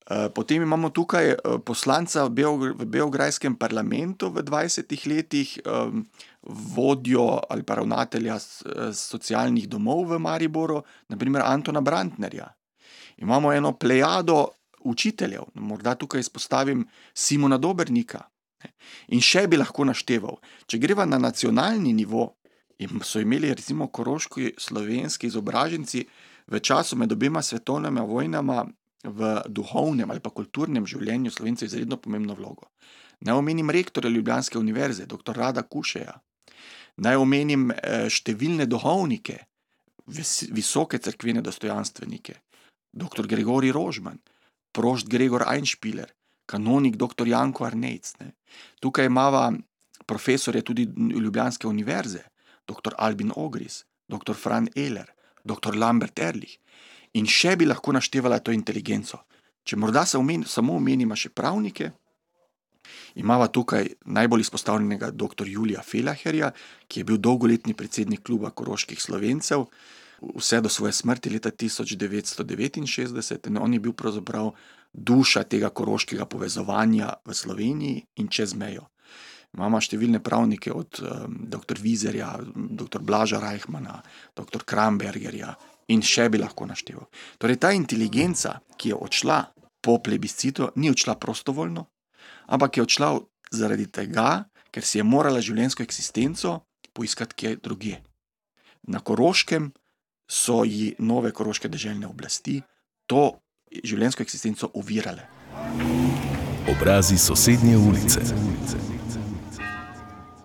Eh, 0.04 0.28
potem 0.34 0.62
imamo 0.62 0.90
tukaj 0.90 1.30
eh, 1.30 1.38
poslanca 1.64 2.26
v 2.26 2.74
Beograjskem 2.74 3.54
parlamentu 3.56 4.28
v 4.34 4.42
20 4.42 5.06
letih, 5.08 5.54
vodjo 6.74 7.40
ali 7.48 7.62
pa 7.62 7.78
ravnatelja 7.80 8.36
socialnih 8.92 9.64
domov 9.64 10.12
v 10.12 10.18
Mariboru, 10.20 10.82
naprimer 11.08 11.40
Antona 11.46 11.80
Brantnerja. 11.80 12.50
Imamo 13.16 13.52
eno 13.52 13.72
plejado 13.72 14.50
učiteljev, 14.84 15.42
morda 15.54 15.94
tukaj 15.94 16.20
izpostavim 16.20 16.84
Simona 17.14 17.58
Dobrnika. 17.58 18.20
In 19.16 19.20
še 19.20 19.46
bi 19.48 19.58
lahko 19.58 19.84
našteval. 19.84 20.38
Če 20.66 20.80
greva 20.82 21.06
na 21.06 21.18
nacionalni 21.18 21.92
nivo, 21.92 22.34
so 23.02 23.20
imeli 23.20 23.52
recimo 23.54 23.88
koroški 23.88 24.54
slovenski 24.58 25.28
izobraženci 25.30 26.04
v 26.46 26.60
času 26.60 26.96
med 26.96 27.12
obema 27.12 27.42
svetovnima 27.42 28.02
vojnama 28.02 28.64
v 29.04 29.42
duhovnem 29.48 30.10
ali 30.10 30.20
pa 30.20 30.30
kulturnem 30.30 30.86
življenju 30.86 31.30
Slovencev 31.30 31.68
izredno 31.68 31.96
pomembno 32.00 32.34
vlogo. 32.34 32.70
Naj 33.24 33.36
omenim 33.38 33.70
rektorja 33.70 34.10
Ljubljanske 34.10 34.58
univerze, 34.58 35.06
dr. 35.06 35.36
Rada 35.36 35.62
Kušeja, 35.62 36.14
naj 37.04 37.20
omenim 37.20 37.70
eh, 37.70 38.08
številne 38.10 38.66
duhovnike, 38.66 39.38
visoke 40.52 40.98
crkvene 41.00 41.40
dostojanstvenike, 41.44 42.34
dr. 42.92 43.28
Gregori 43.28 43.70
Rožman, 43.72 44.18
prošt 44.74 45.08
Gregor 45.08 45.46
Einšpiler, 45.48 46.10
kanonik 46.46 46.96
dr. 46.96 47.28
Janko 47.28 47.64
Arnejc. 47.64 48.12
Ne. 48.20 48.32
Tukaj 48.80 49.06
imamo 49.06 49.52
profesore 50.06 50.62
tudi 50.62 50.84
Ljubljanske 50.96 51.66
univerze, 51.66 52.22
dr. 52.68 52.94
Albin 52.98 53.32
Ogris, 53.36 53.84
dr. 54.08 54.34
Fran 54.34 54.68
Ehler, 54.76 55.10
dr. 55.44 55.76
Lambert 55.76 56.18
Erlich. 56.18 56.58
In 57.14 57.26
še 57.30 57.56
bi 57.56 57.66
lahko 57.66 57.92
naštevala 57.94 58.40
to 58.42 58.52
inteligenco. 58.52 59.20
Če 59.64 59.76
morda 59.80 60.04
se 60.06 60.18
omen, 60.18 60.44
samo 60.44 60.74
omenimo 60.76 61.16
še 61.16 61.30
pravnike, 61.30 61.92
imamo 63.16 63.46
tukaj 63.48 63.86
najbolj 64.04 64.44
izpostavljenega 64.44 65.10
dr. 65.14 65.48
Julija 65.48 65.82
Felaherja, 65.82 66.50
ki 66.88 67.00
je 67.00 67.08
bil 67.08 67.20
dolgoletni 67.22 67.74
predsednik 67.74 68.24
kluba 68.26 68.50
Koroških 68.50 69.00
slovencev, 69.00 69.64
vse 70.34 70.60
do 70.60 70.68
svoje 70.68 70.92
smrti 70.92 71.30
leta 71.30 71.50
1969, 71.50 73.48
in 73.48 73.58
on 73.58 73.72
je 73.72 73.80
bil 73.80 73.92
pravzaprav 73.92 74.52
duša 74.94 75.42
tega 75.50 75.70
koroškega 75.74 76.26
povezovanja 76.30 77.12
v 77.26 77.34
Sloveniji 77.34 78.02
in 78.22 78.28
čez 78.30 78.54
mejo. 78.54 78.86
Imamo 79.54 79.78
številne 79.78 80.18
pravnike, 80.22 80.72
od 80.74 80.98
um, 81.02 81.34
dr. 81.50 81.78
Vizerja, 81.78 82.32
dr. 82.54 83.02
Blaža 83.02 83.38
Reichmana, 83.42 84.00
dr. 84.34 84.64
Krambergerja 84.66 85.52
in 85.94 86.02
še 86.02 86.28
bi 86.30 86.40
lahko 86.42 86.66
našteval. 86.66 87.06
Torej, 87.38 87.60
ta 87.62 87.70
inteligenca, 87.74 88.58
ki 88.78 88.94
je 88.94 88.98
odšla 88.98 89.38
po 89.84 89.98
plebiscitu, 90.02 90.72
ni 90.80 90.90
odšla 90.90 91.18
prostovoljno, 91.22 91.84
ampak 92.50 92.78
je 92.78 92.86
odšla 92.86 93.10
zaradi 93.54 93.86
tega, 93.92 94.46
ker 94.74 94.82
si 94.82 94.98
je 94.98 95.06
morala 95.06 95.42
življenjsko 95.44 95.84
eksistenco 95.86 96.56
poiskati 96.94 97.38
kje 97.38 97.56
drugje. 97.62 98.00
Na 98.90 98.98
Koroškem 98.98 99.70
so 100.26 100.64
ji 100.64 100.94
nove 100.98 101.30
koroške 101.32 101.68
državne 101.68 102.08
oblasti 102.08 102.62
to 103.06 103.38
življenjsko 103.82 104.22
eksistenco 104.22 104.70
ovirale. 104.74 105.26
Obrazi 106.70 107.18
sosednje 107.18 107.76
ulice. 107.76 108.20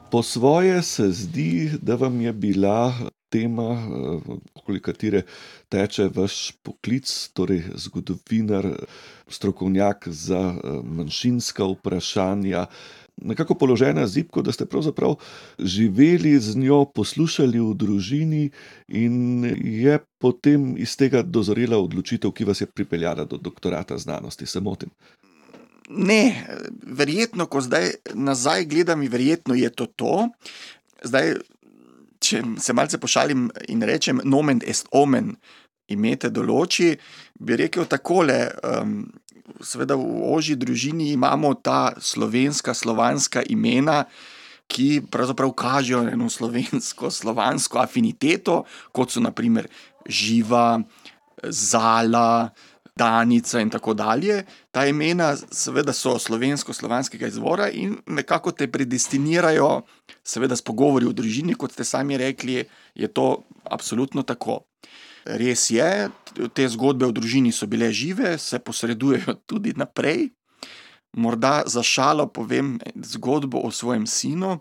Po 0.09 0.23
svoje 0.23 0.81
se 0.81 1.11
zdi, 1.11 1.77
da 1.81 1.95
vam 1.95 2.21
je 2.21 2.33
bila 2.33 2.93
tema, 3.29 3.71
eh, 3.73 4.37
okoli 4.53 4.81
katere 4.81 5.21
teče 5.69 6.09
vaš 6.15 6.51
poklic, 6.63 7.29
torej 7.33 7.63
zgodovinar, 7.75 8.65
strokovnjak 9.27 10.07
za 10.07 10.41
eh, 10.55 10.79
manjšinska 10.83 11.65
vprašanja, 11.75 12.65
nekako 13.21 13.55
položena 13.55 14.07
zipko, 14.07 14.41
da 14.41 14.51
ste 14.51 14.65
pravzaprav 14.65 15.15
živeli 15.59 16.39
z 16.39 16.57
njo, 16.57 16.85
poslušali 16.85 17.59
v 17.59 17.73
družini 17.75 18.49
in 18.87 19.45
je 19.63 19.99
potem 20.17 20.75
iz 20.77 20.95
tega 20.97 21.21
dozorela 21.23 21.77
odločitev, 21.77 22.31
ki 22.31 22.47
vas 22.49 22.61
je 22.61 22.67
pripeljala 22.67 23.25
do 23.25 23.37
doktorata 23.37 23.97
znanosti. 23.97 24.45
Se 24.45 24.59
motim. 24.59 24.89
Ne, 25.89 26.45
verjetno, 26.85 27.45
ko 27.45 27.61
zdaj 27.61 27.91
nazaj 28.13 28.65
gledam, 28.65 29.01
verjetno 29.09 29.55
je 29.55 29.69
to 29.69 29.85
to. 29.85 30.29
Zdaj, 31.03 31.39
če 32.19 32.43
se 32.59 32.73
malce 32.73 32.99
pošalim 33.01 33.49
in 33.67 33.81
rečem, 33.81 34.21
nomen 34.23 34.61
est 34.67 34.87
omen, 34.91 35.33
imete 35.89 36.29
določi, 36.29 36.93
bi 37.39 37.57
rekel 37.57 37.87
takole. 37.89 38.37
Um, 38.63 39.01
Sveda 39.61 39.97
v 39.99 40.33
ožji 40.33 40.55
družini 40.55 41.11
imamo 41.13 41.53
ta 41.53 41.93
slovenska, 41.99 42.73
slovanska 42.73 43.43
imena, 43.49 44.03
ki 44.69 45.01
pravzaprav 45.11 45.51
kažejo 45.57 46.05
eno 46.13 46.29
slovensko, 46.29 47.09
slovansko 47.09 47.81
afiniteto, 47.81 48.63
kot 48.93 49.11
so 49.11 49.23
naprimer 49.23 49.67
živa, 50.05 50.79
zala, 51.49 52.51
Danica 52.99 53.61
in 53.63 53.69
tako 53.71 53.93
dalje. 53.93 54.41
Ta 54.71 54.83
imena, 54.85 55.31
seveda, 55.35 55.93
so 55.95 56.17
slovensko-slovanskega 56.19 57.29
izvora 57.31 57.69
in 57.71 57.95
nekako 58.11 58.51
te 58.51 58.67
predestinirajo, 58.67 59.69
seveda, 60.23 60.57
s 60.59 60.65
pogovori 60.67 61.07
v 61.07 61.15
družini, 61.15 61.55
kot 61.55 61.77
ste 61.77 61.87
sami 61.87 62.19
rekli, 62.19 62.59
je 62.95 63.07
to 63.07 63.45
absolutno 63.71 64.25
tako. 64.27 64.65
Res 65.25 65.69
je, 65.69 66.09
te 66.53 66.67
zgodbe 66.67 67.09
v 67.09 67.15
družini 67.15 67.51
so 67.51 67.67
bile 67.67 67.91
žive, 67.93 68.37
se 68.37 68.59
posredujejo 68.59 69.39
tudi 69.49 69.73
naprej. 69.77 70.29
Morda 71.17 71.63
za 71.65 71.83
šalo 71.83 72.27
povem 72.29 72.77
zgodbo 72.95 73.59
o 73.65 73.71
svojem 73.71 74.05
sinu. 74.07 74.59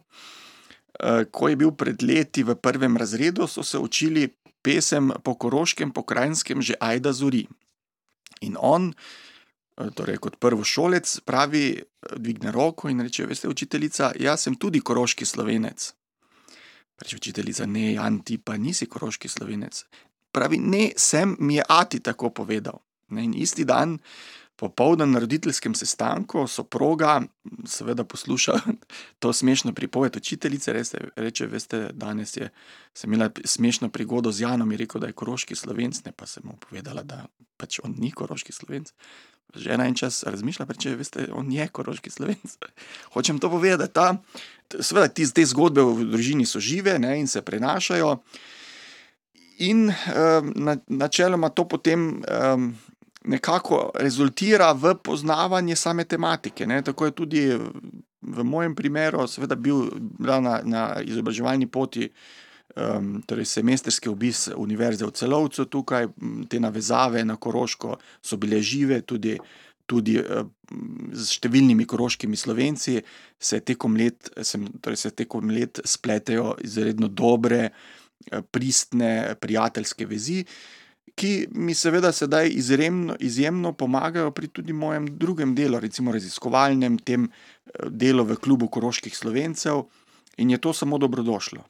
Eh, 0.98 1.24
ko 1.30 1.48
je 1.48 1.56
bil 1.56 1.70
pred 1.78 2.02
leti 2.02 2.42
v 2.42 2.56
prvem 2.58 2.96
razredu, 2.96 3.46
so 3.46 3.62
se 3.62 3.78
učili 3.78 4.34
pesem 4.62 5.12
po 5.22 5.34
koroškem, 5.34 5.92
pokrajinskem, 5.94 6.62
že 6.62 6.74
Aida 6.80 7.12
Zuri. 7.12 7.46
In 8.40 8.56
on, 8.58 8.90
eh, 8.90 9.90
torej 9.94 10.18
kot 10.18 10.36
prvi 10.42 10.64
šolec, 10.64 11.20
pravi, 11.20 11.78
eh, 11.78 11.84
dvigne 12.16 12.50
roko 12.50 12.88
in 12.88 13.00
reče: 13.00 13.26
Veste, 13.26 13.48
učiteljica, 13.48 14.12
jaz 14.18 14.40
sem 14.40 14.54
tudi 14.54 14.80
koroški 14.80 15.24
slovenec. 15.24 15.92
Reče 16.98 17.16
učiteljica: 17.16 17.66
Ne, 17.66 17.92
Jan, 17.92 18.18
ti 18.24 18.38
pa 18.38 18.56
nisi 18.56 18.86
koroški 18.86 19.28
slovenec. 19.28 19.84
Pravi: 20.32 20.58
Ne, 20.58 20.90
sem 20.96 21.36
mi 21.38 21.56
je 21.56 21.64
Ati 21.68 22.00
tako 22.00 22.30
povedal. 22.30 22.82
Ne, 23.08 23.24
in 23.24 23.34
isti 23.34 23.64
dan 23.64 23.98
Popoldan 24.58 25.10
na 25.10 25.20
roditeljskem 25.22 25.74
sestanku 25.74 26.46
soproga, 26.46 27.20
seveda, 27.66 28.04
posluša 28.04 28.52
to 29.22 29.32
smešno 29.32 29.72
pripoved 29.72 30.16
učiteljice, 30.16 30.72
reče, 30.72 30.98
reče, 31.16 31.46
veste, 31.46 31.90
danes 31.92 32.36
je 32.36 32.50
imela 33.04 33.30
smešno 33.44 33.88
prigodo 33.88 34.32
z 34.32 34.40
Janom 34.40 34.72
in 34.72 34.78
rekel, 34.78 35.00
da 35.00 35.06
je 35.06 35.12
koroški 35.12 35.54
slovenc, 35.54 36.02
ne 36.04 36.12
pa 36.12 36.26
sem 36.26 36.42
mu 36.46 36.56
povedala, 36.68 37.02
da 37.02 37.26
pač 37.56 37.78
on 37.84 37.94
ni 37.98 38.10
koroški 38.10 38.52
slovenc. 38.52 38.90
Žena 39.54 39.86
en 39.86 39.94
čas 39.94 40.24
razmišlja, 40.26 40.66
reče, 40.68 40.96
veste, 40.96 41.28
on 41.32 41.52
je 41.52 41.68
koroški 41.68 42.10
slovenc. 42.10 42.58
Hočem 43.14 43.38
to 43.38 43.50
povedati, 43.50 43.94
da 43.94 44.82
seveda 44.82 45.08
ti, 45.08 45.30
te 45.32 45.46
zgodbe 45.46 45.86
v 45.86 46.10
družini 46.10 46.46
so 46.46 46.58
žive 46.58 46.98
ne, 46.98 47.14
in 47.20 47.30
se 47.30 47.46
prenašajo. 47.46 48.16
In 49.66 49.88
um, 49.90 50.52
načeloma 50.86 51.48
to 51.50 51.68
potem. 51.68 52.22
Um, 52.24 52.70
nekako 53.28 53.90
rezultira 53.94 54.72
v 54.72 54.94
poznavanje 55.02 55.76
same 55.76 56.04
tematike. 56.04 56.66
Ne? 56.66 56.82
Tako 56.82 57.04
je 57.04 57.10
tudi 57.10 57.42
v 58.22 58.44
mojem 58.44 58.74
primeru, 58.74 59.26
seveda, 59.28 59.54
bil 59.54 59.88
na, 60.18 60.60
na 60.64 60.82
izobraževalni 61.04 61.66
poti, 61.66 62.08
um, 62.76 63.18
torej 63.26 63.44
semestrski 63.44 64.08
obisk 64.08 64.56
univerze 64.56 65.06
v 65.06 65.14
celovcu, 65.14 65.64
tukaj 65.64 66.08
te 66.48 66.60
navezave 66.60 67.24
na 67.24 67.36
Koroško 67.36 67.96
so 68.22 68.36
bile 68.36 68.62
žive, 68.62 69.00
tudi, 69.02 69.36
tudi 69.86 70.18
z 71.12 71.28
številnimi 71.38 71.86
koroškimi 71.88 72.36
slovenci 72.36 72.98
se 73.40 73.60
tekom 73.60 73.96
let, 73.96 74.32
sem, 74.44 74.66
torej 74.84 75.00
se 75.00 75.14
tekom 75.16 75.52
let 75.54 75.80
spletejo 75.84 76.56
izredno 76.64 77.08
dobre, 77.08 77.70
pristne, 78.50 79.34
prijateljske 79.40 80.06
vezi 80.06 80.44
ki 81.18 81.48
mi 81.50 81.74
seveda 81.74 82.12
sedaj 82.12 82.50
izjemno, 82.54 83.16
izjemno 83.20 83.72
pomagajo 83.72 84.30
pri 84.30 84.48
tudi 84.48 84.72
mojem 84.72 85.06
drugem 85.18 85.54
delu, 85.54 85.80
recimo 85.80 86.12
raziskovalnem, 86.14 86.98
tem 86.98 87.26
eh, 87.26 87.88
delu 87.90 88.24
v 88.24 88.36
klubu 88.36 88.68
Koroških 88.68 89.16
slovencev, 89.16 89.86
in 90.38 90.50
je 90.54 90.60
to 90.62 90.72
samo 90.72 90.98
dobrodošlo. 90.98 91.64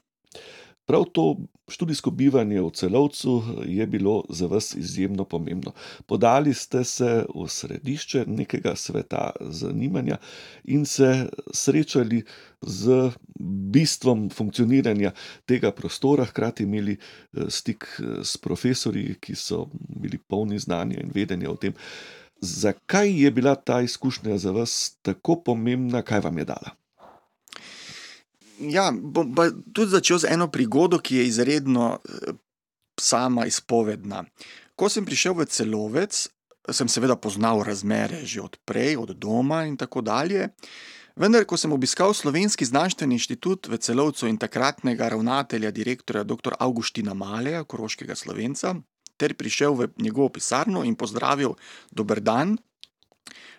Prav 0.89 1.05
to 1.13 1.37
študijsko 1.69 2.11
bivanje 2.11 2.61
v 2.61 2.71
celovcu 2.71 3.43
je 3.67 3.87
bilo 3.87 4.25
za 4.29 4.47
vas 4.47 4.75
izjemno 4.75 5.25
pomembno. 5.25 5.73
Podali 6.07 6.55
ste 6.55 6.85
se 6.85 7.27
v 7.35 7.49
središče 7.49 8.25
nekega 8.27 8.73
sveta 8.77 9.31
zanimanja 9.41 10.17
in 10.65 10.87
se 10.87 11.29
srečali 11.53 12.23
z 12.63 13.11
bistvom 13.69 14.31
funkcioniranja 14.31 15.13
tega 15.47 15.73
prostora, 15.73 16.25
hkrati 16.25 16.65
imeli 16.65 16.97
eh, 16.97 17.45
stik 17.49 17.85
eh, 17.85 18.25
s 18.25 18.37
profesori, 18.37 19.15
ki 19.21 19.35
so 19.37 19.67
bili 19.89 20.19
polni 20.19 20.59
znanja 20.59 21.05
in 21.05 21.13
vedenja 21.15 21.51
o 21.51 21.57
tem. 21.57 21.77
Zakaj 22.41 23.13
je 23.25 23.31
bila 23.31 23.55
ta 23.55 23.81
izkušnja 23.81 24.39
za 24.39 24.51
vas 24.51 24.97
tako 25.03 25.43
pomembna, 25.43 26.03
kaj 26.03 26.21
vam 26.21 26.39
je 26.39 26.45
dala? 26.45 26.79
Ja, 28.59 28.91
bom 28.91 29.35
tudi 29.73 29.91
začel 29.91 30.19
z 30.19 30.33
eno 30.35 30.49
prigodo, 30.51 30.99
ki 30.99 31.23
je 31.23 31.27
izredno 31.27 31.99
eh, 31.99 32.35
sama 33.01 33.47
izpovedna. 33.47 34.25
Ko 34.79 34.91
sem 34.91 35.07
prišel 35.07 35.35
v 35.39 35.47
celovec, 35.47 36.27
sem 36.71 36.89
seveda 36.89 37.17
poznal 37.17 37.63
razmere 37.65 38.23
že 38.27 38.43
odprej, 38.43 38.99
od 38.99 39.15
doma 39.17 39.65
in 39.65 39.77
tako 39.77 40.03
dalje. 40.03 40.51
Vendar, 41.19 41.43
ko 41.51 41.59
sem 41.59 41.73
obiskal 41.75 42.15
Slovenski 42.15 42.63
znanstveni 42.63 43.19
inštitut 43.19 43.67
v 43.67 43.79
celovcu 43.83 44.29
in 44.31 44.39
takratnega 44.39 45.09
ravnatelja, 45.11 45.75
direktorja 45.75 46.23
dr. 46.23 46.55
Augustina 46.63 47.11
Maleja, 47.11 47.65
koroškega 47.67 48.15
slovenca, 48.15 48.77
ter 49.19 49.35
prišel 49.35 49.75
v 49.75 49.89
njegovo 49.99 50.31
pisarno 50.31 50.85
in 50.87 50.95
pozdravil: 50.95 51.59
Dober 51.91 52.23
dan, 52.23 52.55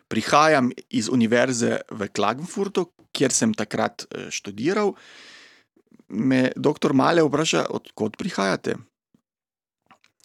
prihajam 0.10 0.72
iz 0.90 1.10
univerze 1.10 1.80
v 1.92 2.10
Klagenfurtu, 2.10 2.90
kjer 3.14 3.34
sem 3.34 3.54
takrat 3.54 4.06
eh, 4.10 4.28
študiral. 4.34 4.96
Me 6.10 6.50
dr. 6.58 6.94
Male 6.98 7.22
vpraša, 7.22 7.68
odkot 7.70 8.18
prihajate? 8.18 8.76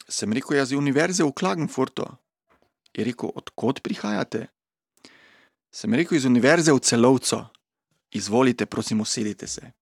Sem 0.08 0.32
rekel, 0.32 0.56
jaz 0.56 0.72
iz 0.72 0.80
univerze 0.80 1.24
v 1.24 1.32
Klagenfurtu. 1.36 2.08
Je 2.94 3.04
rekel, 3.04 3.32
odkot 3.34 3.82
prihajate? 3.84 4.46
Sem 5.74 5.92
rekel, 5.92 6.16
iz 6.16 6.24
univerze 6.28 6.72
v 6.72 6.80
celovcu. 6.80 7.42
Izvolite, 8.14 8.66
prosim, 8.66 9.00
usedite 9.02 9.48
se. 9.50 9.72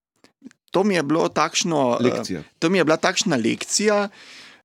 To 0.73 0.81
mi 0.83 0.95
je, 0.95 1.03
takšno, 1.33 1.99
lekcija. 2.01 2.41
to 2.59 2.69
mi 2.69 2.79
je 2.81 2.83
bila 2.83 2.97
takšna 2.97 3.37
lekcija, 3.37 4.09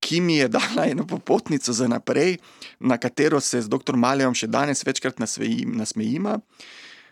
ki 0.01 0.21
mi 0.21 0.37
je 0.37 0.49
dala 0.49 0.87
eno 0.87 1.07
popotnico 1.07 1.73
za 1.73 1.89
naprej, 1.89 2.37
na 2.81 2.99
katero 2.99 3.41
se 3.41 3.63
z 3.63 3.69
dr. 3.69 3.97
Maljem 3.97 4.35
še 4.35 4.47
danes 4.47 4.85
večkrat 4.87 5.19
nasmejima. 5.19 6.39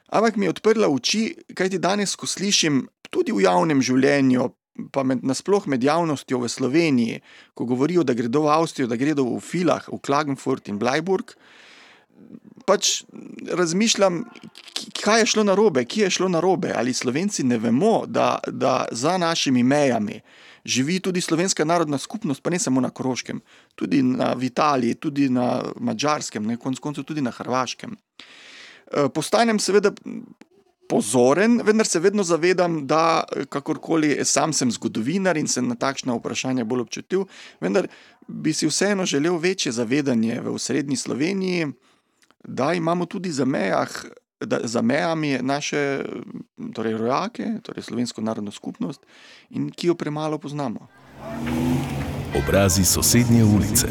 Ampak 0.07 0.37
mi 0.37 0.47
je 0.47 0.55
odprla 0.55 0.89
oči, 0.89 1.35
kaj 1.55 1.73
ti 1.75 1.83
danes, 1.83 2.15
ko 2.15 2.29
slišim 2.31 2.85
tudi 3.11 3.35
v 3.35 3.43
javnem 3.43 3.83
življenju, 3.83 4.47
pa 4.93 5.03
med, 5.03 5.25
nasploh 5.27 5.67
med 5.67 5.83
javnostjo 5.83 6.39
v 6.43 6.51
Sloveniji, 6.53 7.21
ko 7.59 7.67
govorijo, 7.67 8.05
da 8.07 8.15
gredo 8.15 8.45
v 8.45 8.53
Avstrijo, 8.55 8.91
da 8.91 8.99
gredo 9.01 9.25
v 9.27 9.41
Filah, 9.43 9.89
v 9.91 9.99
Klagenfurt 9.99 10.71
in 10.71 10.79
Bleiburg. 10.79 11.35
Pač 12.67 13.03
razmišljam, 13.47 14.25
kaj 15.01 15.23
je 15.23 15.31
šlo 15.35 15.47
na 15.47 15.55
robe, 15.59 15.85
kje 15.87 16.07
je 16.07 16.17
šlo 16.19 16.29
na 16.31 16.43
robe. 16.45 16.73
Ali 16.75 16.95
Slovenci 16.95 17.45
ne 17.47 17.59
vemo, 17.63 18.05
da, 18.07 18.37
da 18.47 18.85
za 18.93 19.17
našimi 19.19 19.63
mejami 19.63 20.21
živi 20.67 21.01
tudi 21.01 21.21
slovenska 21.21 21.65
narodna 21.65 21.99
skupnost, 21.99 22.43
pa 22.43 22.51
ne 22.51 22.59
samo 22.59 22.81
na 22.81 22.91
Koroškem, 22.91 23.41
tudi 23.75 24.03
na 24.03 24.35
Italiji, 24.43 24.95
tudi 24.95 25.29
na 25.29 25.63
Mačarskem, 25.81 26.47
na 26.47 26.57
koncu 26.57 26.83
koncev 26.83 27.05
tudi 27.05 27.23
na 27.23 27.31
Hrvaškem. 27.31 27.97
Eh, 27.97 29.09
postanem 29.15 29.59
seveda 29.59 29.93
pozoren, 30.89 31.61
vendar 31.65 31.87
se 31.87 32.01
vedno 32.01 32.23
zavedam, 32.23 32.87
da 32.87 33.25
kakorkoli 33.49 34.25
sam 34.25 34.53
sem 34.53 34.71
zgodovinar 34.71 35.37
in 35.37 35.49
sem 35.49 35.67
na 35.69 35.75
takšna 35.75 36.15
vprašanja 36.15 36.65
bolj 36.65 36.87
občutljiv, 36.87 37.27
vendar 37.61 37.89
bi 38.29 38.53
si 38.53 38.67
vseeno 38.67 39.07
želel 39.07 39.39
večje 39.39 39.73
zavedanje 39.73 40.41
v 40.41 40.59
srednji 40.59 40.97
Sloveniji, 40.97 41.67
da 42.45 42.75
imamo 42.75 43.07
tudi 43.07 43.31
za 43.33 43.45
mejah. 43.45 44.05
Da, 44.41 44.59
za 44.65 44.83
mejami 44.83 45.39
naše 45.41 46.05
torej, 46.75 46.93
rojake, 47.01 47.45
torej 47.65 47.83
slovensko 47.83 48.21
narodno 48.21 48.53
skupnost, 48.53 49.01
in 49.51 49.71
ki 49.73 49.87
jo 49.87 49.95
premalo 49.95 50.39
poznamo. 50.39 50.89
Obrazi 52.37 52.85
sosednje 52.85 53.45
ulice. 53.45 53.89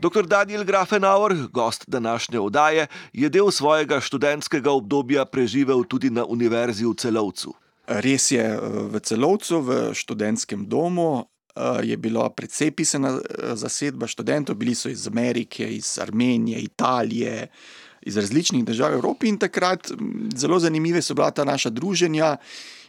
Dr. 0.00 0.26
Daniel 0.26 0.64
Grafenauer, 0.64 1.36
gost 1.52 1.84
današnje 1.86 2.40
oddaje, 2.40 2.86
je 3.12 3.28
del 3.28 3.50
svojega 3.50 4.00
študentskega 4.00 4.70
obdobja 4.70 5.24
preživel 5.24 5.84
tudi 5.84 6.10
na 6.10 6.24
Univerzi 6.24 6.86
v 6.86 6.94
Celovcu. 6.94 7.52
Res 7.86 8.30
je, 8.30 8.44
v 8.92 9.00
Celovcu, 9.00 9.60
v 9.60 9.94
študentskem 9.94 10.64
domu, 10.68 11.28
je 11.82 11.96
bila 11.96 12.28
precej 12.30 12.70
pisana 12.70 13.18
zasedba 13.54 14.06
študentov, 14.06 14.56
bili 14.56 14.74
so 14.74 14.88
iz 14.88 15.06
Amerike, 15.08 15.68
iz 15.74 15.98
Armenije, 15.98 16.60
Italije, 16.60 17.48
iz 18.02 18.16
različnih 18.16 18.64
držav 18.64 18.92
Evrope 18.92 19.28
in 19.28 19.38
takrat 19.38 19.90
zelo 20.36 20.58
zanimive 20.58 21.02
so 21.02 21.14
bila 21.14 21.30
ta 21.30 21.44
naša 21.44 21.70
druženja. 21.70 22.36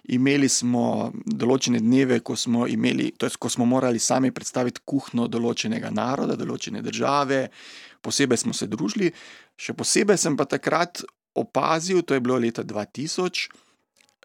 Imeli 0.10 0.50
smo 0.50 1.12
določene 1.26 1.80
dneve, 1.80 2.20
ko 2.26 2.36
smo, 2.36 2.66
imeli, 2.68 3.12
to 3.18 3.28
je, 3.28 3.36
ko 3.38 3.50
smo 3.50 3.66
morali 3.66 4.00
sami 4.00 4.32
predstaviti 4.32 4.82
kuhno 4.86 5.28
določenega 5.28 5.92
naroda, 5.94 6.38
določene 6.40 6.82
države, 6.82 7.50
posebej 8.02 8.42
smo 8.42 8.56
se 8.58 8.68
družili. 8.72 9.12
Še 9.60 9.76
posebej 9.78 10.18
sem 10.18 10.38
pa 10.40 10.48
takrat 10.50 11.04
opazil, 11.38 12.02
to 12.02 12.18
je 12.18 12.24
bilo 12.26 12.40
leta 12.42 12.64
2000, 12.64 13.50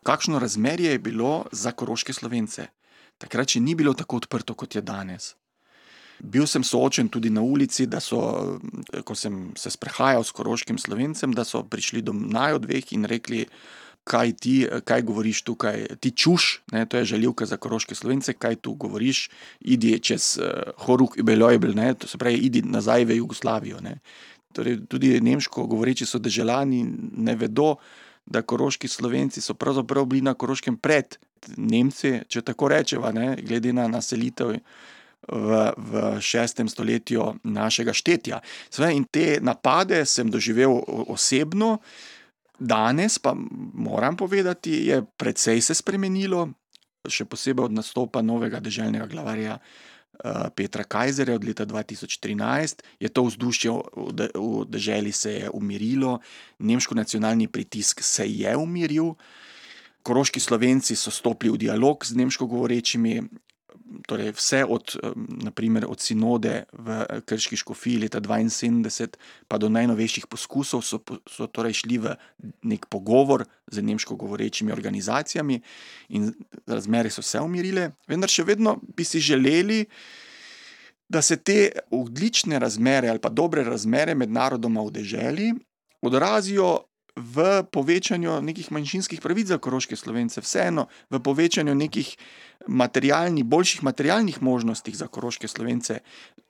kakšno 0.04 0.40
razmerje 0.40 0.94
je 0.94 1.02
bilo 1.02 1.44
za 1.52 1.72
koroške 1.72 2.12
slovence. 2.16 2.68
Takrat 3.18 3.54
še 3.54 3.62
ni 3.62 3.74
bilo 3.78 3.94
tako 3.94 4.22
odprto, 4.22 4.56
kot 4.58 4.74
je 4.74 4.82
danes. 4.82 5.34
Bil 6.22 6.46
sem 6.46 6.62
soočen 6.62 7.08
tudi 7.10 7.30
na 7.30 7.42
ulici, 7.42 7.86
da 7.90 8.00
so, 8.00 8.20
ko 9.04 9.16
sem 9.18 9.50
se 9.58 9.70
sprehajal 9.74 10.22
s 10.24 10.34
koroškim 10.34 10.78
slovencem, 10.78 11.34
da 11.34 11.44
so 11.44 11.64
prišli 11.66 12.04
do 12.06 12.14
naj 12.14 12.60
dveh 12.62 12.92
in 12.94 13.08
rekli, 13.10 13.42
kaj 14.04 14.32
ti, 14.36 14.54
kaj 14.84 15.02
govoriš 15.02 15.42
tukaj, 15.48 15.86
ti 16.00 16.12
čuš, 16.12 16.60
ne, 16.72 16.84
to 16.86 17.00
je 17.00 17.08
žaljivka 17.14 17.46
za 17.48 17.56
koroške 17.56 17.96
slovence, 17.96 18.34
kaj 18.36 18.60
tu 18.60 18.74
govoriš, 18.74 19.28
idi 19.60 19.96
čez 19.98 20.36
uh, 20.38 20.76
Horuk 20.84 21.16
in 21.18 21.24
Belojbel, 21.24 21.74
to 21.98 22.08
se 22.08 22.20
pravi, 22.20 22.36
idi 22.46 22.62
nazaj 22.62 23.04
v 23.08 23.16
Jugoslavijo. 23.16 23.80
Torej, 24.52 24.84
tudi 24.88 25.16
nemško 25.20 25.66
govoreči 25.66 26.06
so 26.06 26.18
državljani, 26.18 26.84
ne 27.16 27.34
vedo, 27.34 27.76
da 28.26 28.42
koroški 28.42 28.88
slovenci 28.88 29.40
so 29.40 29.54
pravzaprav 29.54 30.04
bili 30.04 30.22
na 30.22 30.34
koroškem 30.34 30.76
pred 30.76 31.16
Nemci, 31.56 32.20
če 32.28 32.40
tako 32.42 32.70
rečemo, 32.72 33.10
glede 33.42 33.72
na 33.72 33.88
naselitev. 33.88 34.56
V, 35.24 35.58
v 35.76 36.00
šestem 36.20 36.68
stoletju 36.68 37.30
našega 37.48 37.94
štetja. 37.96 38.42
Sve, 38.68 38.90
in 38.92 39.06
te 39.08 39.38
napade 39.40 40.02
sem 40.04 40.28
doživel 40.28 40.82
osebno, 41.08 41.78
Danes 42.58 43.16
pa 43.18 43.32
moram 43.72 44.16
povedati, 44.16 44.84
je 44.86 45.00
precej 45.16 45.62
se 45.64 45.74
spremenilo, 45.74 46.50
še 47.08 47.24
posebej 47.24 47.70
od 47.70 47.72
nastopa 47.72 48.20
novega 48.22 48.60
državnega 48.60 49.08
glavarja 49.08 49.56
uh, 49.56 49.93
Petra 50.56 50.84
Kajzerja 50.84 51.34
od 51.34 51.44
leta 51.44 51.66
2013. 51.66 52.82
Je 53.00 53.08
to 53.08 53.24
vzdušje 53.24 53.70
v 54.34 54.64
državi 54.68 55.12
se 55.12 55.50
umirilo, 55.52 56.18
nemško 56.58 56.94
nacionalni 56.94 57.48
pritisk 57.48 58.02
se 58.02 58.26
je 58.28 58.56
umiril. 58.56 59.14
Koroški 60.02 60.40
slovenci 60.40 60.96
so 60.96 61.10
stopili 61.10 61.52
v 61.52 61.58
dialog 61.64 62.04
z 62.04 62.16
nemško 62.16 62.46
govorečimi, 62.46 63.22
torej 64.06 64.32
vse 64.36 64.64
od, 64.64 64.96
naprimer, 65.44 65.86
od 65.88 66.00
sinode 66.00 66.64
v 66.72 67.20
Krški 67.26 67.56
škofiji 67.56 68.04
leta 68.04 68.20
1972, 68.20 69.16
pa 69.48 69.58
do 69.58 69.68
najnovejših 69.68 70.26
poskusov, 70.26 70.82
so, 70.82 71.00
so 71.30 71.46
torej 71.46 71.80
šli 71.84 71.98
v 71.98 72.14
nek 72.68 72.86
pogovor 72.92 73.46
z 73.70 73.82
nemško 73.82 74.16
govorečimi 74.16 74.72
organizacijami, 74.72 75.60
in 76.16 76.32
razmere 76.66 77.10
so 77.10 77.22
se 77.22 77.40
umirile, 77.40 77.92
vendar 78.08 78.30
še 78.30 78.44
vedno 78.44 78.78
bi 78.96 79.04
si 79.04 79.20
želeli. 79.20 79.84
Da 81.08 81.20
se 81.22 81.36
te 81.36 81.68
odlične 81.92 82.58
razmere 82.58 83.10
ali 83.12 83.20
pa 83.20 83.28
dobre 83.28 83.62
razmere 83.62 84.14
med 84.16 84.32
narodoma 84.32 84.80
v 84.82 84.90
deželi 84.90 85.50
odrazijo 86.00 86.78
v 87.16 87.62
povečanju 87.70 88.40
nekih 88.42 88.72
manjšinskih 88.74 89.20
pravic 89.22 89.46
za 89.46 89.58
koroške 89.58 89.96
slovence, 89.96 90.40
vseeno 90.40 90.88
v 91.10 91.20
povečanju 91.22 91.74
nekih 91.74 92.16
materialnih, 92.66 93.44
boljših 93.44 93.82
materialnih 93.82 94.42
možnosti 94.42 94.90
za 94.94 95.06
koroške 95.06 95.48
slovence. 95.48 96.00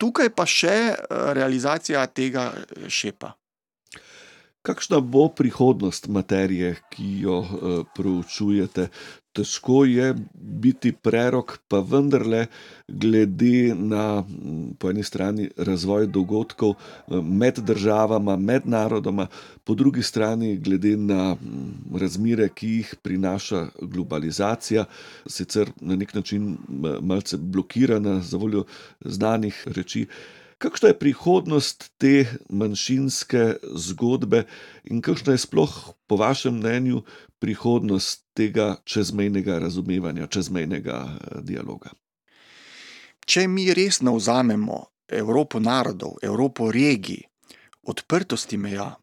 Tukaj 0.01 0.33
pa 0.33 0.47
še 0.49 0.77
eh, 0.93 0.97
realizacija 1.37 2.07
tega 2.07 2.53
eh, 2.57 2.89
šepa. 2.89 3.35
Kakšna 4.65 4.97
bo 5.01 5.27
prihodnost 5.29 6.07
materije, 6.09 6.71
ki 6.91 7.07
jo 7.21 7.41
uh, 7.45 7.73
proučujete? 7.97 8.87
Težko 9.37 9.83
je 9.85 10.07
biti 10.33 10.93
prerok, 10.93 11.59
pa 11.69 11.83
vendarle, 11.85 12.47
glede 12.89 13.75
na 13.77 14.23
po 14.79 14.89
eni 14.89 15.05
strani 15.05 15.51
razvoj 15.69 16.07
dogodkov 16.07 16.73
med 17.11 17.61
državama, 17.61 18.37
med 18.41 18.65
narodoma, 18.65 19.27
po 19.65 19.75
drugi 19.75 20.03
strani 20.03 20.55
glede 20.57 20.95
na 20.97 21.35
razmere, 22.01 22.49
ki 22.49 22.71
jih 22.79 22.95
prinaša 23.03 23.67
globalizacija, 23.83 24.87
sicer 25.27 25.75
na 25.81 25.99
nek 25.99 26.15
način 26.15 26.57
malce 27.03 27.37
blokirana 27.37 28.21
za 28.23 28.41
voljo 28.41 28.65
znanih 29.05 29.61
reči. 29.77 30.07
Kakšna 30.65 30.89
je 30.89 30.99
prihodnost 30.99 31.91
te 32.01 32.25
manjšinske 32.49 33.43
zgodbe 33.77 34.47
in 34.89 35.03
kakšna 35.05 35.35
je 35.37 35.43
sploh, 35.43 35.75
po 36.09 36.17
vašem 36.17 36.57
mnenju, 36.57 37.03
prihodnost 37.39 38.25
tega 38.33 38.79
čezmejnega 38.89 39.59
razumevanja, 39.61 40.27
čezmejnega 40.27 40.97
eh, 41.05 41.43
dialoga? 41.45 41.93
Če 43.29 43.45
mi 43.49 43.67
resno 43.77 44.17
vzamemo 44.17 44.79
Evropo 45.09 45.61
narodov, 45.61 46.17
Evropo 46.25 46.71
regij, 46.73 47.21
odprtosti 47.85 48.57
meja, 48.57 48.95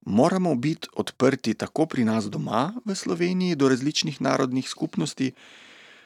moramo 0.00 0.54
biti 0.54 0.88
odprti 0.96 1.54
tako 1.54 1.86
pri 1.92 2.08
nas 2.08 2.30
doma 2.32 2.72
v 2.84 2.96
Sloveniji 2.96 3.60
do 3.60 3.68
različnih 3.68 4.20
narodnih 4.24 4.68
skupnosti, 4.68 5.34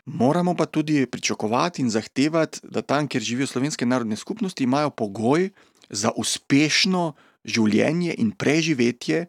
moramo 0.04 0.54
pa 0.54 0.66
tudi 0.66 1.06
pričakovati 1.06 1.82
in 1.82 1.90
zahtevati, 1.90 2.60
da 2.62 2.82
tam, 2.82 3.08
kjer 3.08 3.22
živijo 3.22 3.46
slovenske 3.46 3.86
narodne 3.86 4.16
skupnosti, 4.16 4.64
imajo 4.64 4.90
pogoj 4.90 5.50
za 5.90 6.10
uspešno 6.16 7.12
življenje 7.44 8.14
in 8.18 8.30
preživetje 8.30 9.26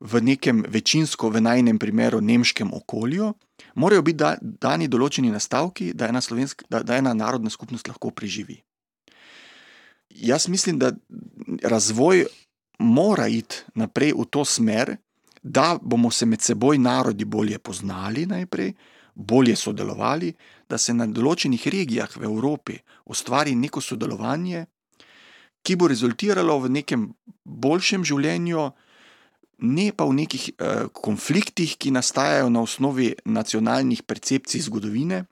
v 0.00 0.20
nekem 0.22 0.62
večinsko, 0.68 1.30
v 1.30 1.42
najnem 1.42 1.78
primeru, 1.78 2.20
nemškem 2.20 2.70
okolju, 2.74 3.32
morajo 3.74 4.02
biti 4.02 4.18
da, 4.22 4.36
dani 4.40 4.88
določeni 4.88 5.32
nastavki, 5.34 5.92
da 5.92 6.08
ena, 6.08 6.22
da, 6.70 6.82
da 6.82 6.98
ena 6.98 7.14
narodna 7.14 7.50
skupnost 7.50 7.88
lahko 7.88 8.10
preživi. 8.10 8.60
Jaz 10.08 10.48
mislim, 10.48 10.78
da 10.78 10.92
razvoj 11.62 12.26
mora 12.78 13.26
iti 13.28 13.64
naprej 13.74 14.14
v 14.14 14.26
to 14.30 14.44
smer, 14.44 14.96
da 15.42 15.78
bomo 15.82 16.10
se 16.10 16.26
med 16.26 16.42
seboj 16.42 16.78
narodi 16.78 17.24
bolje 17.24 17.58
poznali, 17.58 18.26
najprej, 18.26 18.72
bolje 19.18 19.56
sodelovali, 19.56 20.32
da 20.70 20.78
se 20.78 20.94
na 20.94 21.06
določenih 21.06 21.66
regijah 21.74 22.12
v 22.16 22.28
Evropi 22.28 22.76
ustvari 23.10 23.56
neko 23.58 23.82
sodelovanje, 23.82 24.66
ki 25.62 25.74
bo 25.76 25.88
rezultiralo 25.90 26.54
v 26.62 26.70
nekem 26.78 27.08
boljšem 27.42 28.04
življenju, 28.06 28.68
ne 29.66 29.88
pa 29.90 30.06
v 30.06 30.14
nekih 30.20 30.44
eh, 30.54 30.86
konfliktih, 30.94 31.74
ki 31.74 31.90
nastajajo 31.90 32.46
na 32.54 32.62
osnovi 32.62 33.10
nacionalnih 33.26 34.04
percepcij 34.06 34.62
zgodovine, 34.68 35.24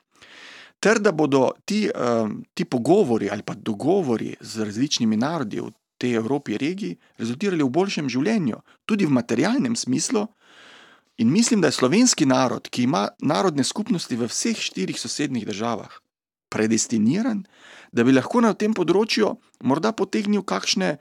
ter 0.82 0.98
da 0.98 1.14
bodo 1.14 1.52
ti, 1.64 1.86
eh, 1.86 2.32
ti 2.54 2.66
pogovori 2.66 3.30
ali 3.30 3.46
pa 3.46 3.54
dogovori 3.54 4.34
z 4.40 4.66
različnimi 4.66 5.16
narodi 5.16 5.62
v 5.62 5.70
tej 5.96 6.18
Evropi 6.18 6.58
regiji 6.58 6.98
rezultirali 7.22 7.62
v 7.62 7.70
boljšem 7.70 8.10
življenju, 8.10 8.58
tudi 8.84 9.06
v 9.06 9.14
materialnem 9.14 9.78
smislu. 9.78 10.26
In 11.18 11.32
mislim, 11.32 11.60
da 11.60 11.68
je 11.68 11.78
slovenski 11.78 12.26
narod, 12.26 12.68
ki 12.68 12.82
ima 12.82 13.08
narodne 13.18 13.64
skupnosti 13.64 14.16
v 14.16 14.28
vseh 14.28 14.56
štirih 14.56 15.00
sosednjih 15.00 15.46
državah, 15.46 16.00
predestiniran, 16.48 17.44
da 17.92 18.04
bi 18.04 18.12
lahko 18.12 18.42
na 18.44 18.52
tem 18.54 18.74
področju 18.76 19.32
morda 19.64 19.94
potegnil 19.96 20.44
kakšne 20.44 20.96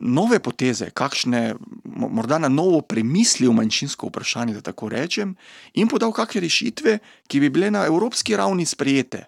nove 0.00 0.38
poteze, 0.40 0.90
kakšne 0.94 1.56
morda 1.84 2.38
na 2.38 2.48
novo 2.48 2.80
premislil 2.80 3.52
manjšinsko 3.52 4.08
vprašanje, 4.08 4.54
da 4.54 4.70
tako 4.70 4.88
rečem, 4.88 5.34
in 5.74 5.90
podal 5.90 6.14
kakšne 6.14 6.46
rešitve, 6.46 6.98
ki 7.28 7.40
bi 7.40 7.50
bile 7.50 7.70
na 7.74 7.84
evropski 7.90 8.38
ravni 8.38 8.64
sprejete. 8.66 9.26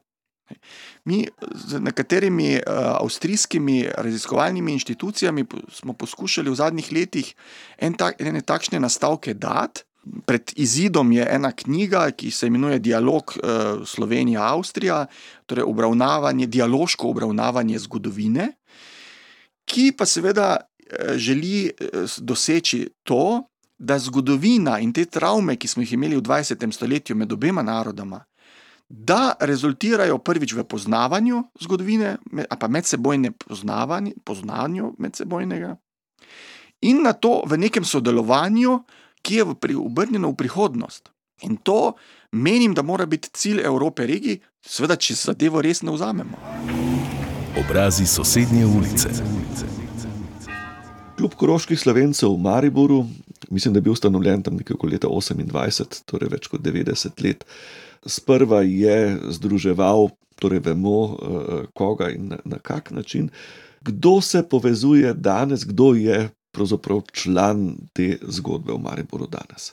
Mi 1.05 1.27
z 1.55 1.81
nekaterimi 1.81 2.55
uh, 2.55 2.63
avstrijskimi 3.03 3.89
raziskovalnimi 3.99 4.73
inštitucijami 4.73 5.45
smo 5.73 5.93
poskušali 5.93 6.51
v 6.51 6.55
zadnjih 6.55 6.93
letih 6.93 7.35
en 7.79 7.95
tak, 7.95 8.21
ene 8.21 8.41
takšne 8.41 8.81
nastavke 8.81 9.35
dati. 9.35 9.83
Pred 10.27 10.53
izidom 10.57 11.13
je 11.13 11.27
ena 11.31 11.53
knjiga, 11.53 12.11
ki 12.11 12.31
se 12.31 12.47
imenuje 12.47 12.79
Dialog 12.79 13.37
uh, 13.37 13.87
Slovenija-Avstrija, 13.87 15.07
torej 15.47 15.65
obravnavanje, 15.65 16.47
dialoško 16.47 17.09
obravnavanje 17.09 17.79
zgodovine, 17.79 18.49
ki 19.65 19.93
pa 19.99 20.07
seveda 20.07 20.57
uh, 20.59 21.15
želi 21.17 21.71
doseči 22.19 22.89
to, 23.03 23.45
da 23.83 23.99
zgodovina 23.99 24.79
in 24.79 24.93
te 24.93 25.05
travme, 25.05 25.57
ki 25.57 25.69
smo 25.69 25.83
jih 25.83 25.93
imeli 25.93 26.17
v 26.17 26.23
20. 26.23 26.73
stoletju 26.73 27.17
med 27.17 27.33
obema 27.33 27.63
narodoma, 27.63 28.21
da 28.93 29.33
rezultirajo 29.41 30.19
prvič 30.19 30.53
v 30.53 30.65
poznavanju 30.69 31.43
zgodovine, 31.61 32.17
pa 32.61 32.69
medsebojne 32.69 33.33
poznavanje, 33.33 34.13
poznanju 34.25 34.93
medsebojnega, 34.99 35.77
in 36.85 37.01
na 37.03 37.13
to 37.17 37.41
v 37.49 37.57
nekem 37.57 37.85
sodelovanju, 37.85 38.83
ki 39.23 39.35
je 39.41 39.45
obrnjeno 39.79 40.35
v 40.35 40.37
prihodnost. 40.37 41.09
In 41.43 41.57
to 41.57 41.95
menim, 42.33 42.75
da 42.75 42.83
mora 42.83 43.07
biti 43.07 43.31
cilj 43.33 43.63
Evrope 43.65 44.07
regiji, 44.07 44.43
seveda, 44.61 44.97
če 44.97 45.17
se 45.17 45.31
zadevo 45.33 45.63
resno 45.63 45.95
vzamemo. 45.97 46.37
Obrazi 47.65 48.07
sosednje 48.07 48.67
ulice. 48.67 49.09
Kljub 51.17 51.35
koroških 51.39 51.81
slovencev 51.81 52.35
v 52.35 52.43
Mariboru, 52.45 53.07
mislim, 53.51 53.73
da 53.73 53.79
je 53.79 53.89
bil 53.89 53.97
ustanovljen 53.97 54.43
tam 54.43 54.61
nekje 54.61 54.77
leta 54.85 55.09
28, 55.09 56.03
torej 56.05 56.29
več 56.35 56.51
kot 56.53 56.61
90 56.61 57.25
let. 57.25 57.47
Sprva 58.07 58.63
je 58.63 59.19
združeval, 59.31 60.11
torej 60.41 60.61
vemo, 60.65 60.99
eh, 61.07 61.67
koga 61.75 62.11
in 62.11 62.33
na, 62.45 62.59
kak 62.59 62.91
način, 62.91 63.31
kdo 63.81 64.21
se 64.21 64.43
povezuje 64.43 65.15
danes, 65.15 65.65
kdo 65.65 65.95
je 65.95 66.31
pravzaprav 66.53 67.03
član 67.13 67.77
te 67.93 68.19
zgodbe 68.23 68.73
v 68.73 68.79
Mariboru 68.79 69.27
danes. 69.27 69.73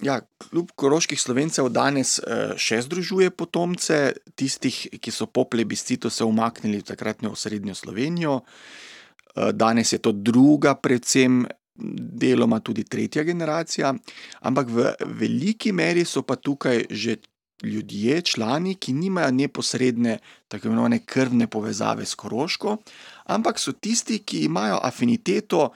Ja, 0.00 0.20
kljub 0.38 0.70
koroških 0.74 1.20
slovencev 1.20 1.68
danes 1.68 2.18
eh, 2.18 2.54
še 2.56 2.80
združuje 2.86 3.30
potomce 3.30 4.14
tistih, 4.34 4.86
ki 5.00 5.12
so 5.12 5.26
po 5.26 5.44
plebiscitu 5.44 6.10
se 6.10 6.24
umaknili 6.24 6.80
v 6.80 6.88
takratno 6.88 7.34
srednjo 7.36 7.74
Slovenijo. 7.74 8.40
Eh, 8.40 9.52
danes 9.52 9.92
je 9.92 9.98
to 9.98 10.12
druga, 10.12 10.74
predvsem 10.74 11.44
deloma 11.80 12.60
tudi 12.60 12.84
tretja 12.84 13.24
generacija, 13.24 13.94
ampak 14.40 14.68
v 14.68 14.92
veliki 15.20 15.72
meri 15.72 16.04
so 16.04 16.22
pa 16.22 16.36
tukaj 16.36 16.86
že 16.90 17.16
ljudje, 17.62 18.22
člani, 18.22 18.74
ki 18.74 18.92
nimajo 18.92 19.30
neposredne, 19.30 20.18
tako 20.48 20.68
imenovane 20.68 21.02
krvne 21.04 21.46
povezave 21.46 22.06
s 22.06 22.14
Koroško, 22.14 22.76
ampak 23.24 23.58
so 23.58 23.72
tisti, 23.72 24.18
ki 24.24 24.44
imajo 24.44 24.78
afiniteto 24.82 25.70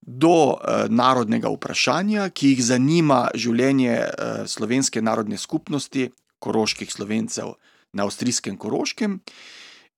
do 0.00 0.56
eh, 0.56 0.86
narodnega 0.88 1.50
vprašanja, 1.52 2.30
ki 2.30 2.54
jih 2.54 2.64
zanima 2.64 3.26
življenje 3.34 3.94
eh, 3.98 4.42
slovenske 4.48 5.02
narodne 5.02 5.36
skupnosti, 5.36 6.08
koroških 6.38 6.92
slovencev 6.92 7.56
na 7.92 8.06
avstrijskem 8.06 8.56
Koroškem. 8.56 9.18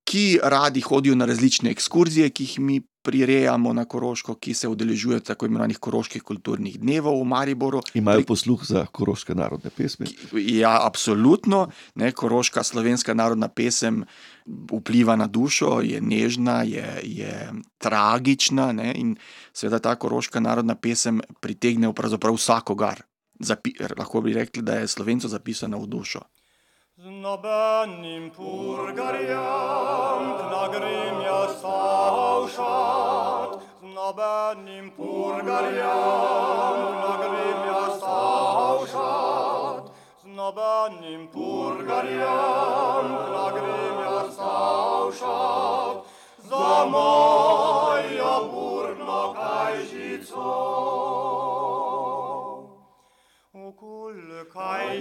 Ki 0.05 0.41
radi 0.43 0.81
hodijo 0.81 1.15
na 1.15 1.27
različne 1.29 1.71
ekskurzije, 1.71 2.31
ki 2.31 2.45
jih 2.45 2.59
mi 2.59 2.81
prirejamo 3.03 3.73
na 3.73 3.85
Koroško, 3.85 4.35
ki 4.35 4.55
se 4.55 4.69
udeležujejo 4.69 5.21
tako 5.21 5.47
imenovanih 5.47 5.79
koroških 5.79 6.23
kulturnih 6.23 6.79
dnevov 6.81 7.21
v 7.21 7.25
Mariboru. 7.25 7.81
Imajo 7.95 8.25
posluh 8.29 8.65
za 8.67 8.85
koroške 8.87 9.35
narodne 9.35 9.71
pesmi? 9.71 10.07
Ja, 10.33 10.77
absolutno. 10.87 11.69
Ne, 11.95 12.13
koroška 12.13 12.63
slovenska 12.65 13.15
narodna 13.15 13.49
pesem 13.49 14.05
vpliva 14.73 15.17
na 15.17 15.27
dušo, 15.27 15.81
je 15.85 16.01
nežna, 16.01 16.63
je, 16.63 16.87
je 17.03 17.53
tragična 17.79 18.73
ne, 18.73 18.93
in 18.97 19.17
seveda 19.53 19.79
ta 19.79 19.95
koroška 19.97 20.41
narodna 20.41 20.75
pesem 20.75 21.23
pritegne 21.41 21.95
pravzaprav 21.95 22.37
vsakogar. 22.37 23.03
Zapi, 23.41 23.73
lahko 23.97 24.21
bi 24.21 24.37
rekli, 24.37 24.63
da 24.63 24.83
je 24.83 24.89
slovencu 24.89 25.29
zapisana 25.29 25.81
v 25.81 25.89
dušo. 25.89 26.21
Znobenim 27.03 28.29
purgariam, 28.31 30.23
lagrimia 30.53 31.49
saushat, 31.61 33.51
Znobenim 33.81 34.87
purgariam, 34.93 36.77
lagrimia 37.05 37.85
saushat, 38.03 39.85
Znobenim 40.23 41.23
purgariam, 41.33 43.07
lagrimia 43.37 44.19
saushat, 44.37 45.97
Za 46.51 46.85
moja 46.85 48.35
burno 48.53 49.23
kaj 49.33 49.75
žico. 49.89 50.53
Okul 53.55 54.45
kaj 54.53 55.01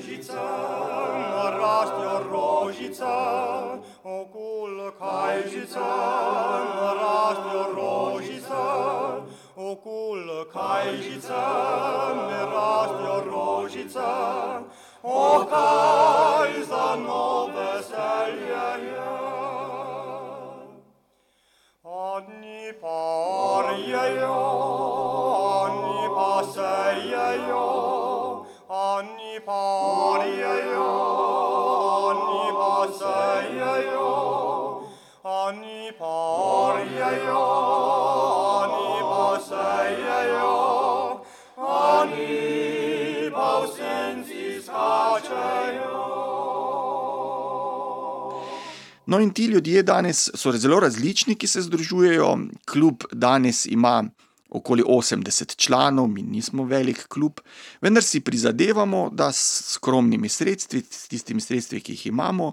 No, 49.10 49.20
in 49.20 49.32
ti 49.34 49.46
ljudje 49.46 49.82
danes 49.84 50.28
so 50.38 50.52
zelo 50.54 50.78
različni, 50.80 51.34
ki 51.36 51.48
se 51.48 51.64
združujejo. 51.66 52.28
Klub 52.70 53.04
danes 53.12 53.66
ima 53.66 54.04
okoli 54.50 54.84
80 54.84 55.56
članov, 55.56 56.08
mi 56.08 56.22
nismo 56.22 56.64
velik 56.64 57.08
klub, 57.08 57.40
vendar 57.82 58.04
si 58.04 58.20
prizadevamo, 58.22 59.10
da 59.14 59.32
s 59.32 59.64
skromnimi 59.74 60.30
sredstvi, 60.30 60.82
s 60.92 61.08
tistimi 61.08 61.42
sredstvi, 61.42 61.82
ki 61.82 61.92
jih 61.92 62.06
imamo, 62.08 62.52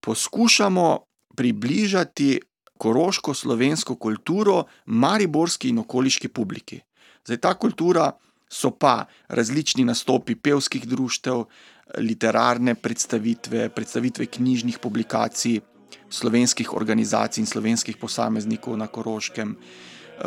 poskušamo 0.00 0.98
približati 1.36 2.40
koroško 2.78 3.34
slovensko 3.34 3.94
kulturo 3.94 4.64
mariborski 4.86 5.68
in 5.68 5.78
okoliški 5.78 6.28
publiki. 6.28 6.80
Zdaj, 7.24 7.38
ta 7.38 7.52
kultura 7.54 8.08
so 8.50 8.70
pa 8.70 9.04
različni 9.28 9.84
nastopi 9.84 10.34
pevskih 10.34 10.88
društev, 10.88 11.44
literarne 11.98 12.74
predstavitve, 12.74 13.68
predstavitve 13.68 14.26
knjižnih 14.26 14.78
publikacij, 14.78 15.60
slovenskih 16.08 16.72
organizacij 16.74 17.42
in 17.42 17.46
slovenskih 17.46 17.96
posameznikov 17.96 18.76
na 18.76 18.86
Koroškem, 18.86 19.56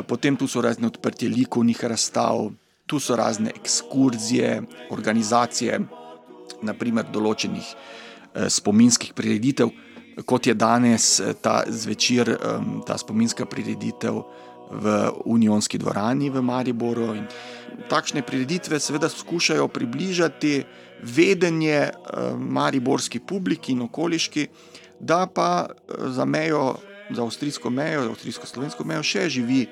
potem 0.08 0.36
tu 0.36 0.48
so 0.48 0.62
razne 0.62 0.88
odprtje 0.88 1.30
likovnih 1.30 1.84
razstav, 1.84 2.52
tu 2.88 3.00
so 3.00 3.16
razne 3.16 3.52
ekskurzije, 3.56 4.62
organizacije, 4.92 5.80
naprimer 6.64 7.08
določenih 7.12 7.68
eh, 7.68 8.50
spominskih 8.50 9.14
prireditev, 9.14 9.72
kot 10.26 10.48
je 10.48 10.56
danes 10.58 11.20
eh, 11.20 11.34
ta 11.42 11.62
zvečer, 11.68 12.34
ta 12.88 12.98
spominska 12.98 13.46
prireditev 13.46 14.22
v 14.68 14.96
Unionski 15.32 15.80
dvorani 15.80 16.30
v 16.30 16.44
Mariboru. 16.44 17.14
In 17.16 17.28
takšne 17.88 18.24
prireditve 18.28 18.80
seveda 18.84 19.08
skušajo 19.10 19.68
približati 19.72 20.58
vedenje 21.04 21.92
mariborski 22.36 23.22
publiki 23.24 23.72
in 23.72 23.86
okoliški, 23.86 24.48
da 25.00 25.28
pa 25.28 25.70
za 25.88 26.26
mejo, 26.26 26.76
za 27.10 27.24
avstrijsko 27.24 27.70
mejo, 27.70 28.04
za 28.04 28.10
avstrijsko-slovensko 28.10 28.86
mejo 28.86 29.04
še 29.04 29.30
živi 29.30 29.68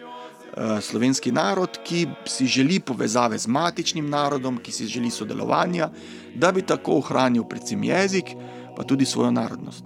slovenski 0.82 1.32
narod, 1.32 1.80
ki 1.84 2.08
si 2.26 2.46
želi 2.48 2.80
povezave 2.80 3.38
z 3.38 3.48
matičnim 3.48 4.10
narodom, 4.10 4.58
ki 4.58 4.72
si 4.72 4.88
želi 4.88 5.12
sodelovanja, 5.12 5.90
da 6.36 6.52
bi 6.52 6.62
tako 6.62 6.92
ohranil 6.98 7.44
predvsem 7.44 7.84
jezik, 7.84 8.26
pa 8.78 8.84
tudi 8.84 9.06
svojo 9.06 9.32
narodnost. 9.32 9.84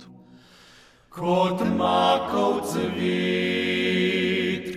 Kot 1.10 1.62
makov 1.78 2.62
cvit, 2.70 4.02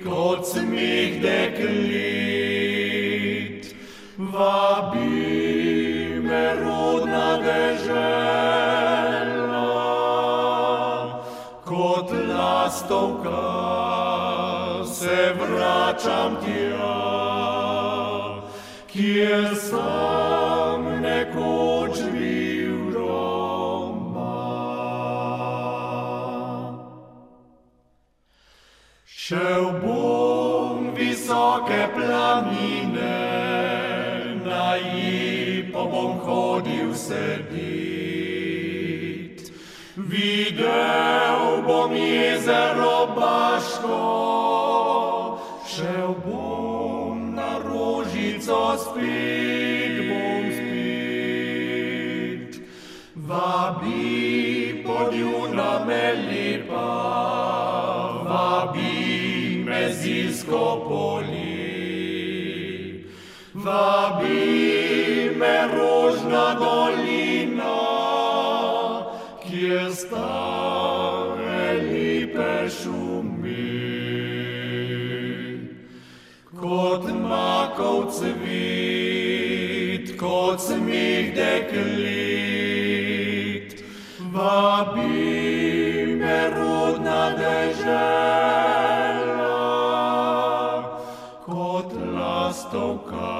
kot 0.05 0.46
smeh 0.48 1.20
deklit, 1.22 2.22
vabi 4.16 5.12
lastovka 12.72 13.44
se 14.85 15.35
vračam 15.40 16.37
tja, 16.44 16.98
kjer 18.87 19.56
sem 19.56 21.02
nekoč 21.02 22.00
bil 22.12 22.92
doma. 22.92 24.38
Šel 29.04 29.64
bom 29.85 30.94
visoke 30.96 31.88
planine, 31.94 33.20
na 34.44 34.74
jih 34.76 35.72
pa 35.72 35.85
bom 35.85 36.18
hodil 36.24 36.94
sedit. 36.94 37.71
Deo 40.22 41.62
bo 41.66 41.88
mizero 41.88 42.98
bashko, 43.16 44.02
sheu 45.66 46.11
bum 46.24 47.35
na 47.35 47.50
ružico 47.58 48.62
spit, 48.82 49.94
bum 50.08 50.44
spit. 50.58 52.52
Vabi 53.16 54.85
pod 54.85 55.11
juna 55.12 55.72
me 55.87 56.06
lipa, 56.28 56.90
vabi 58.28 58.94
me 59.66 59.82
zisko 59.90 60.66
poli, 60.87 61.56
vabi 63.54 65.35
me 65.37 65.56
ružna 65.74 66.46
doli, 66.62 67.01
cvit, 78.18 80.07
kot 80.20 80.61
smeh 80.61 81.33
deklit, 81.37 82.62
vabi 84.33 86.16
me 86.20 86.40
rodna 86.57 87.22
dežela, 87.40 88.38
kot 91.46 91.90
lastovka 92.16 93.38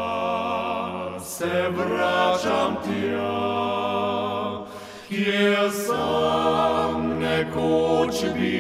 se 1.21 1.55
vračam 1.77 2.73
tja, 2.85 3.39
kjer 5.09 5.71
sem 5.85 6.99
nekoč 7.21 8.17
bil 8.37 8.52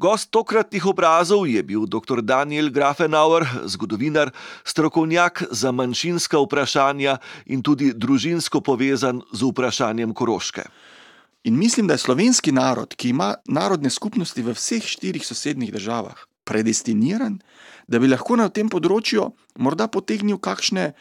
Gost 0.00 0.30
tokratnih 0.32 0.86
obrazov 0.86 1.44
je 1.44 1.60
bil 1.62 1.84
dr. 1.84 2.24
Daniel 2.24 2.72
Grafenauer, 2.72 3.44
zgodovinar, 3.68 4.32
strokovnjak 4.64 5.44
za 5.50 5.68
manjšinska 5.72 6.40
vprašanja 6.40 7.18
in 7.52 7.60
tudi 7.60 7.92
družinsko 7.92 8.64
povezan 8.64 9.20
z 9.32 9.44
vprašanjem 9.44 10.16
Koroške. 10.16 10.64
In 11.44 11.58
mislim, 11.58 11.86
da 11.86 11.94
je 11.94 11.98
slovenski 11.98 12.52
narod, 12.52 12.94
ki 12.94 13.08
ima 13.08 13.34
narodne 13.48 13.90
skupnosti 13.90 14.42
v 14.42 14.52
vseh 14.52 14.84
štirih 14.84 15.24
sosednjih 15.26 15.72
državah, 15.72 16.26
predestiniran, 16.44 17.38
da 17.88 17.98
bi 17.98 18.10
lahko 18.10 18.36
na 18.36 18.50
tem 18.52 18.68
področju 18.68 19.30
morda 19.58 19.88
potegnil 19.88 20.38
kakšne 20.38 20.92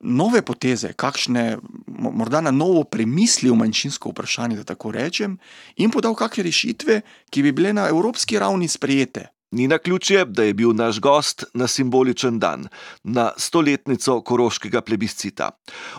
nove 0.00 0.42
poteze, 0.42 0.92
kakšne 0.98 1.58
morda 1.86 2.40
na 2.42 2.50
novo 2.50 2.84
premislil 2.84 3.54
manjšinsko 3.58 4.10
vprašanje, 4.10 4.60
da 4.60 4.74
tako 4.74 4.92
rečem, 4.94 5.38
in 5.76 5.94
podal 5.94 6.14
kakšne 6.18 6.46
rešitve, 6.46 7.00
ki 7.30 7.42
bi 7.46 7.54
bile 7.54 7.72
na 7.72 7.88
evropski 7.90 8.38
ravni 8.38 8.68
sprejete. 8.68 9.28
Ni 9.50 9.64
na 9.70 9.78
ključje, 9.78 10.26
da 10.28 10.44
je 10.44 10.54
bil 10.54 10.74
naš 10.76 10.98
gost 11.00 11.46
na 11.54 11.66
simboličen 11.66 12.38
dan, 12.38 12.66
na 13.02 13.30
stoletnico 13.36 14.20
koroškega 14.20 14.82
plebiscita. 14.84 15.50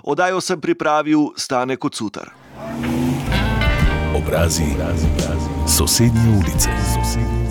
Odajo 0.03 0.41
sem 0.41 0.61
pripravil 0.61 1.31
Stane 1.35 1.79
Kocutar. 1.81 2.29
Obrazi 4.19 4.63
sosednje 5.67 6.29
ulice. 6.39 6.69
Sosednje 6.95 7.48